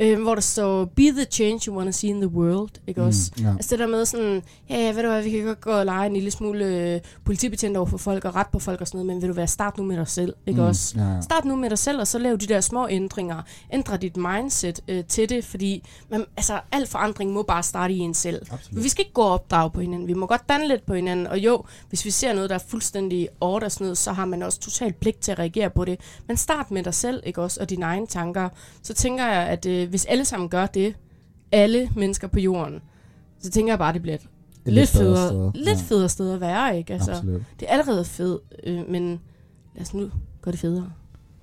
Øh, 0.00 0.22
hvor 0.22 0.34
der 0.34 0.42
står, 0.42 0.84
be 0.84 1.02
the 1.02 1.24
change 1.30 1.60
you 1.66 1.76
want 1.76 1.88
to 1.88 1.92
see 1.92 2.10
in 2.10 2.20
the 2.20 2.28
world, 2.28 2.70
ikke 2.86 3.02
også? 3.02 3.32
Mm, 3.36 3.44
ja. 3.44 3.50
Altså 3.50 3.70
det 3.70 3.78
der 3.78 3.86
med 3.86 4.04
sådan, 4.04 4.42
ja, 4.70 4.76
ja, 4.76 4.92
ved 4.92 5.02
du 5.02 5.08
hvad, 5.08 5.22
vi 5.22 5.30
kan 5.30 5.44
godt 5.44 5.60
gå 5.60 5.70
og 5.70 5.84
lege 5.84 6.06
en 6.06 6.12
lille 6.12 6.30
smule 6.30 6.64
øh, 6.64 7.00
politibetjent 7.24 7.76
over 7.76 7.86
for 7.86 7.98
folk 7.98 8.24
og 8.24 8.34
ret 8.34 8.46
på 8.52 8.58
folk 8.58 8.80
og 8.80 8.86
sådan 8.86 8.98
noget, 8.98 9.06
men 9.06 9.22
vil 9.22 9.28
du 9.28 9.34
være, 9.34 9.46
start 9.46 9.78
nu 9.78 9.84
med 9.84 9.96
dig 9.96 10.08
selv, 10.08 10.34
ikke 10.46 10.60
Mm, 10.60 10.66
også? 10.66 10.94
Ja, 10.96 11.04
ja. 11.14 11.20
Start 11.20 11.44
nu 11.44 11.56
med 11.56 11.70
dig 11.70 11.78
selv, 11.78 12.00
og 12.00 12.06
så 12.06 12.18
lav 12.18 12.32
de 12.36 12.46
der 12.46 12.60
små 12.60 12.88
ændringer. 12.88 13.42
Ændre 13.72 13.96
dit 13.96 14.16
mindset 14.16 14.80
øh, 14.88 15.04
til 15.04 15.28
det, 15.28 15.44
fordi 15.44 15.84
man, 16.10 16.24
altså, 16.36 16.60
al 16.72 16.86
forandring 16.86 17.32
må 17.32 17.42
bare 17.42 17.62
starte 17.62 17.94
i 17.94 17.98
en 17.98 18.14
selv. 18.14 18.46
Absolut. 18.50 18.84
Vi 18.84 18.88
skal 18.88 19.02
ikke 19.02 19.12
gå 19.14 19.22
og 19.22 19.32
opdrage 19.32 19.70
på 19.70 19.80
hinanden. 19.80 20.08
Vi 20.08 20.14
må 20.14 20.26
godt 20.26 20.48
danne 20.48 20.68
lidt 20.68 20.86
på 20.86 20.94
hinanden. 20.94 21.26
Og 21.26 21.38
jo, 21.38 21.64
hvis 21.88 22.04
vi 22.04 22.10
ser 22.10 22.32
noget, 22.32 22.50
der 22.50 22.56
er 22.56 22.62
fuldstændig 22.68 23.28
noget, 23.40 23.98
så 23.98 24.12
har 24.12 24.24
man 24.24 24.42
også 24.42 24.60
totalt 24.60 25.00
pligt 25.00 25.20
til 25.20 25.32
at 25.32 25.38
reagere 25.38 25.70
på 25.70 25.84
det. 25.84 26.00
Men 26.28 26.36
start 26.36 26.70
med 26.70 26.82
dig 26.82 26.94
selv, 26.94 27.22
ikke 27.26 27.42
også? 27.42 27.60
Og 27.60 27.70
dine 27.70 27.84
egne 27.84 28.06
tanker. 28.06 28.48
Så 28.82 28.94
tænker 28.94 29.26
jeg, 29.26 29.46
at 29.48 29.66
øh, 29.66 29.88
hvis 29.90 30.04
alle 30.04 30.24
sammen 30.24 30.48
gør 30.48 30.66
det, 30.66 30.94
alle 31.52 31.88
mennesker 31.96 32.28
på 32.28 32.38
jorden, 32.40 32.80
så 33.38 33.50
tænker 33.50 33.72
jeg 33.72 33.78
bare, 33.78 33.88
at 33.88 33.94
det 33.94 34.02
bliver 34.02 34.14
et 34.14 34.20
Et 34.66 34.72
lidt 34.72 34.92
bedre 34.92 35.04
federe, 35.16 35.28
sted. 35.52 35.64
lidt 35.64 35.78
federe 35.78 36.08
sted 36.08 36.32
at 36.32 36.40
være, 36.40 36.78
ikke? 36.78 36.92
Altså, 36.92 37.10
Absolut. 37.10 37.42
det 37.60 37.66
er 37.68 37.72
allerede 37.72 38.04
fedt, 38.04 38.40
øh, 38.66 38.80
men 38.90 39.20
lad 39.74 39.82
os 39.82 39.94
nu 39.94 40.10
gøre 40.42 40.52
det 40.52 40.60
federe. 40.60 40.90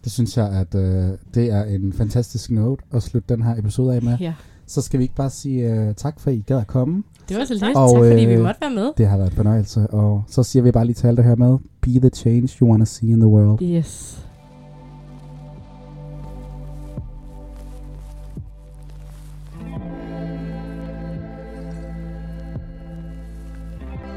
Det 0.04 0.12
synes 0.12 0.38
jeg, 0.38 0.48
at 0.52 0.76
øh, 0.76 1.10
det 1.34 1.52
er 1.52 1.64
en 1.64 1.94
fantastisk 1.94 2.52
note 2.52 2.84
at 2.94 3.04
slutte 3.04 3.34
den 3.36 3.44
her 3.44 3.56
episode 3.60 3.96
af 3.96 4.02
med. 4.02 4.18
Ja. 4.20 4.34
Så 4.68 4.82
skal 4.82 4.98
vi 5.00 5.04
ikke 5.04 5.16
bare 5.16 5.30
sige 5.30 5.74
øh, 5.74 5.94
tak 5.96 6.20
for, 6.20 6.30
at 6.30 6.36
I 6.36 6.44
gad 6.48 6.58
at 6.60 6.68
komme. 6.68 7.04
Det 7.30 7.38
var 7.38 7.46
så 7.46 7.54
lidt. 7.54 7.64
Og, 7.78 7.92
tak, 7.92 7.98
fordi 8.12 8.26
vi 8.26 8.34
øh, 8.34 8.44
måtte 8.44 8.62
være 8.62 8.70
med. 8.72 8.92
Det 8.98 9.08
har 9.08 9.18
været 9.18 9.30
en 9.30 9.36
fornøjelse. 9.36 9.88
Og 9.88 10.24
så 10.28 10.44
siger 10.44 10.64
vi 10.64 10.72
bare 10.72 10.86
lige 10.86 10.94
til 10.94 11.08
alle, 11.08 11.18
der 11.18 11.24
hører 11.24 11.36
med. 11.36 11.58
Be 11.82 11.90
the 12.00 12.10
change 12.10 12.50
you 12.62 12.70
want 12.70 12.82
to 12.82 12.86
see 12.86 13.10
in 13.10 13.20
the 13.20 13.28
world. 13.28 13.62
Yes. 13.62 14.24